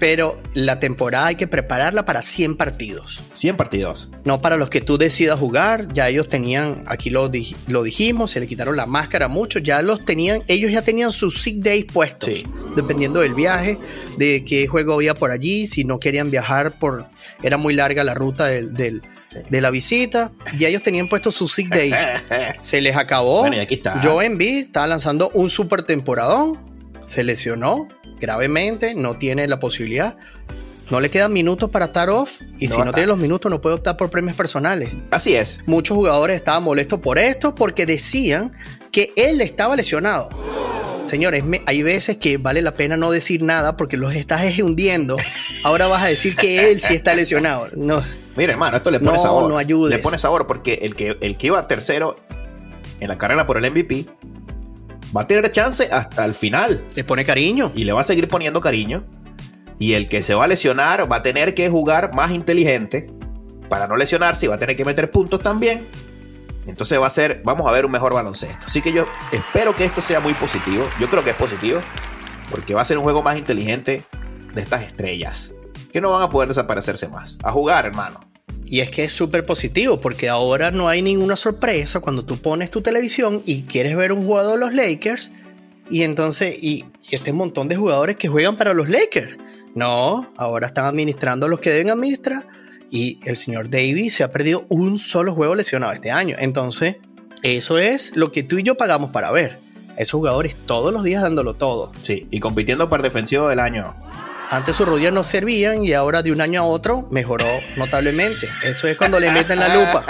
pero 0.00 0.40
la 0.54 0.80
temporada 0.80 1.26
hay 1.26 1.36
que 1.36 1.46
prepararla 1.46 2.06
para 2.06 2.22
100 2.22 2.56
partidos. 2.56 3.20
100 3.34 3.56
partidos. 3.56 4.10
No 4.24 4.40
para 4.40 4.56
los 4.56 4.70
que 4.70 4.80
tú 4.80 4.96
decidas 4.96 5.38
jugar, 5.38 5.92
ya 5.92 6.08
ellos 6.08 6.26
tenían, 6.26 6.82
aquí 6.86 7.10
lo, 7.10 7.30
lo 7.68 7.82
dijimos, 7.82 8.30
se 8.30 8.40
le 8.40 8.46
quitaron 8.46 8.76
la 8.76 8.86
máscara 8.86 9.26
a 9.26 9.28
muchos, 9.28 9.62
ya 9.62 9.82
los 9.82 10.04
tenían, 10.06 10.42
ellos 10.48 10.72
ya 10.72 10.80
tenían 10.80 11.12
sus 11.12 11.42
sick 11.42 11.56
days 11.58 11.84
puestos, 11.84 12.30
sí. 12.34 12.44
dependiendo 12.74 13.20
del 13.20 13.34
viaje, 13.34 13.78
de 14.16 14.42
qué 14.44 14.66
juego 14.66 14.94
había 14.94 15.14
por 15.14 15.30
allí, 15.30 15.66
si 15.66 15.84
no 15.84 15.98
querían 15.98 16.30
viajar 16.30 16.78
por, 16.78 17.06
era 17.42 17.58
muy 17.58 17.74
larga 17.74 18.02
la 18.02 18.14
ruta 18.14 18.46
del 18.46 19.02
de 19.48 19.60
la 19.60 19.70
visita. 19.70 20.32
Y 20.58 20.64
ellos 20.64 20.82
tenían 20.82 21.08
puesto 21.08 21.30
su 21.30 21.46
sick 21.46 21.68
day. 21.68 21.92
Se 22.60 22.80
les 22.80 22.96
acabó. 22.96 23.42
Bueno, 23.42 23.56
y 23.56 23.60
aquí 23.60 23.74
está. 23.74 24.00
Joe 24.02 24.26
Embiid 24.26 24.64
estaba 24.64 24.88
lanzando 24.88 25.30
un 25.34 25.48
super 25.50 25.82
temporadón. 25.82 26.58
Se 27.04 27.22
lesionó 27.22 27.88
gravemente. 28.20 28.94
No 28.94 29.16
tiene 29.16 29.48
la 29.48 29.58
posibilidad. 29.58 30.16
No 30.90 31.00
le 31.00 31.08
quedan 31.08 31.32
minutos 31.32 31.70
para 31.70 31.86
estar 31.86 32.10
off. 32.10 32.40
Y 32.58 32.68
si 32.68 32.78
no 32.78 32.92
tiene 32.92 33.06
los 33.06 33.18
minutos, 33.18 33.50
no 33.50 33.60
puede 33.60 33.76
optar 33.76 33.96
por 33.96 34.10
premios 34.10 34.36
personales. 34.36 34.90
Así 35.10 35.34
es. 35.34 35.60
Muchos 35.66 35.96
jugadores 35.96 36.36
estaban 36.36 36.64
molestos 36.64 37.00
por 37.00 37.18
esto 37.18 37.54
porque 37.54 37.86
decían 37.86 38.52
que 38.90 39.12
él 39.16 39.40
estaba 39.40 39.76
lesionado. 39.76 40.28
Señores, 41.04 41.44
hay 41.66 41.82
veces 41.82 42.16
que 42.16 42.38
vale 42.38 42.60
la 42.60 42.74
pena 42.74 42.96
no 42.96 43.10
decir 43.10 43.42
nada 43.42 43.76
porque 43.76 43.96
los 43.96 44.14
estás 44.14 44.58
hundiendo. 44.58 45.16
Ahora 45.64 45.86
vas 45.86 46.02
a 46.02 46.06
decir 46.06 46.36
que 46.36 46.70
él 46.70 46.80
sí 46.80 46.94
está 46.94 47.14
lesionado. 47.14 47.68
No. 47.74 48.02
Mira, 48.36 48.52
hermano, 48.52 48.76
esto 48.76 48.90
le 48.90 49.00
pone 49.00 49.18
sabor. 49.18 49.48
No 49.48 49.88
Le 49.88 49.98
pone 49.98 50.18
sabor 50.18 50.46
porque 50.46 50.80
el 50.82 50.94
que, 50.94 51.16
el 51.20 51.36
que 51.36 51.46
iba 51.48 51.66
tercero 51.66 52.16
en 53.00 53.08
la 53.08 53.16
carrera 53.16 53.46
por 53.46 53.58
el 53.58 53.70
MVP 53.70 54.06
va 55.16 55.22
a 55.22 55.26
tener 55.26 55.50
chance 55.50 55.88
hasta 55.90 56.24
el 56.24 56.34
final. 56.34 56.84
Le 56.94 57.04
pone 57.04 57.24
cariño. 57.24 57.72
Y 57.74 57.84
le 57.84 57.92
va 57.92 58.00
a 58.00 58.04
seguir 58.04 58.28
poniendo 58.28 58.60
cariño. 58.60 59.04
Y 59.78 59.94
el 59.94 60.08
que 60.08 60.22
se 60.22 60.34
va 60.34 60.44
a 60.44 60.48
lesionar 60.48 61.10
va 61.10 61.16
a 61.16 61.22
tener 61.22 61.54
que 61.54 61.68
jugar 61.70 62.14
más 62.14 62.32
inteligente 62.32 63.10
para 63.68 63.86
no 63.86 63.96
lesionarse 63.96 64.46
y 64.46 64.48
va 64.48 64.56
a 64.56 64.58
tener 64.58 64.76
que 64.76 64.84
meter 64.84 65.10
puntos 65.10 65.40
también. 65.40 65.86
Entonces 66.66 67.00
va 67.00 67.06
a 67.06 67.10
ser, 67.10 67.42
vamos 67.44 67.66
a 67.66 67.72
ver 67.72 67.86
un 67.86 67.92
mejor 67.92 68.12
baloncesto. 68.12 68.66
Así 68.66 68.82
que 68.82 68.92
yo 68.92 69.06
espero 69.32 69.74
que 69.74 69.84
esto 69.84 70.00
sea 70.00 70.20
muy 70.20 70.34
positivo. 70.34 70.88
Yo 71.00 71.08
creo 71.08 71.24
que 71.24 71.30
es 71.30 71.36
positivo 71.36 71.80
porque 72.50 72.74
va 72.74 72.82
a 72.82 72.84
ser 72.84 72.98
un 72.98 73.04
juego 73.04 73.22
más 73.22 73.38
inteligente 73.38 74.04
de 74.54 74.60
estas 74.60 74.82
estrellas 74.82 75.54
que 75.90 76.00
no 76.00 76.10
van 76.10 76.22
a 76.22 76.30
poder 76.30 76.48
desaparecerse 76.48 77.08
más. 77.08 77.38
A 77.42 77.50
jugar, 77.50 77.86
hermano. 77.86 78.29
Y 78.70 78.78
es 78.78 78.90
que 78.90 79.02
es 79.02 79.12
súper 79.12 79.44
positivo 79.44 79.98
porque 79.98 80.28
ahora 80.28 80.70
no 80.70 80.88
hay 80.88 81.02
ninguna 81.02 81.34
sorpresa 81.34 81.98
cuando 81.98 82.24
tú 82.24 82.36
pones 82.36 82.70
tu 82.70 82.80
televisión 82.82 83.42
y 83.44 83.62
quieres 83.62 83.96
ver 83.96 84.12
un 84.12 84.24
jugador 84.24 84.60
de 84.60 84.64
los 84.64 84.74
Lakers 84.74 85.32
y 85.90 86.04
entonces, 86.04 86.56
y, 86.62 86.84
este 87.10 87.32
montón 87.32 87.66
de 87.66 87.74
jugadores 87.74 88.14
que 88.14 88.28
juegan 88.28 88.56
para 88.56 88.72
los 88.72 88.88
Lakers. 88.88 89.36
No, 89.74 90.32
ahora 90.36 90.68
están 90.68 90.84
administrando 90.84 91.48
los 91.48 91.58
que 91.58 91.70
deben 91.70 91.90
administrar 91.90 92.46
y 92.92 93.18
el 93.24 93.36
señor 93.36 93.70
Davis 93.70 94.14
se 94.14 94.22
ha 94.22 94.30
perdido 94.30 94.66
un 94.68 95.00
solo 95.00 95.34
juego 95.34 95.56
lesionado 95.56 95.92
este 95.92 96.12
año. 96.12 96.36
Entonces, 96.38 96.98
eso 97.42 97.76
es 97.76 98.14
lo 98.14 98.30
que 98.30 98.44
tú 98.44 98.58
y 98.58 98.62
yo 98.62 98.76
pagamos 98.76 99.10
para 99.10 99.32
ver. 99.32 99.58
Esos 99.96 100.18
jugadores 100.18 100.54
todos 100.66 100.92
los 100.92 101.02
días 101.02 101.24
dándolo 101.24 101.54
todo. 101.54 101.90
Sí, 102.02 102.28
y 102.30 102.38
compitiendo 102.38 102.88
para 102.88 103.02
defensivo 103.02 103.48
del 103.48 103.58
año. 103.58 103.96
Antes 104.50 104.74
sus 104.74 104.86
rodillas 104.86 105.12
no 105.12 105.22
servían 105.22 105.84
y 105.84 105.92
ahora 105.92 106.22
de 106.24 106.32
un 106.32 106.40
año 106.40 106.60
a 106.60 106.64
otro 106.64 107.06
mejoró 107.10 107.46
notablemente. 107.76 108.48
Eso 108.64 108.88
es 108.88 108.96
cuando 108.96 109.20
le 109.20 109.30
meten 109.30 109.60
la 109.60 109.68
lupa. 109.74 110.04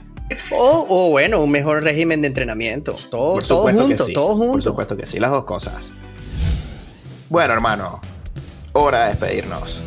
O, 0.50 1.10
bueno, 1.10 1.40
un 1.40 1.50
mejor 1.50 1.82
régimen 1.82 2.20
de 2.20 2.28
entrenamiento. 2.28 2.94
Todo, 3.10 3.40
todo 3.42 3.72
junto, 3.72 4.06
todo 4.08 4.34
junto. 4.34 4.52
Por 4.52 4.62
supuesto 4.62 4.96
que 4.96 5.06
sí, 5.06 5.20
las 5.20 5.30
dos 5.30 5.44
cosas. 5.44 5.92
Bueno, 7.28 7.52
hermano, 7.52 8.00
hora 8.72 9.04
de 9.04 9.10
despedirnos. 9.10 9.84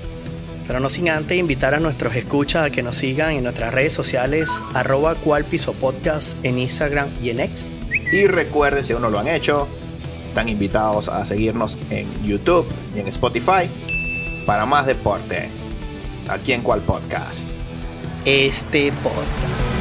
Pero 0.66 0.80
no 0.80 0.90
sin 0.90 1.10
antes 1.10 1.38
invitar 1.38 1.74
a 1.74 1.80
nuestros 1.80 2.16
escuchas 2.16 2.68
a 2.68 2.70
que 2.70 2.84
nos 2.84 2.98
sigan 2.98 3.32
en 3.32 3.44
nuestras 3.44 3.74
redes 3.74 3.92
sociales, 3.94 4.50
arroba 4.74 5.16
cual 5.16 5.44
piso 5.44 5.74
podcast 5.74 6.38
en 6.46 6.60
Instagram 6.60 7.10
y 7.22 7.32
en 7.32 7.40
X. 7.42 7.74
Y 8.12 8.28
recuerden, 8.28 8.84
si 8.84 8.94
aún 8.94 9.02
no 9.02 9.10
lo 9.10 9.20
han 9.20 9.28
hecho, 9.28 9.68
están 10.30 10.48
invitados 10.48 11.10
a 11.10 11.26
seguirnos 11.26 11.78
en 11.89 12.08
YouTube 12.24 12.65
y 12.96 13.00
en 13.00 13.08
Spotify 13.08 13.70
para 14.46 14.65
más 14.65 14.86
deporte. 14.86 15.50
Aquí 16.30 16.54
en 16.54 16.62
cual 16.62 16.82
podcast. 16.82 17.50
Este 18.26 18.92
podcast. 19.04 19.79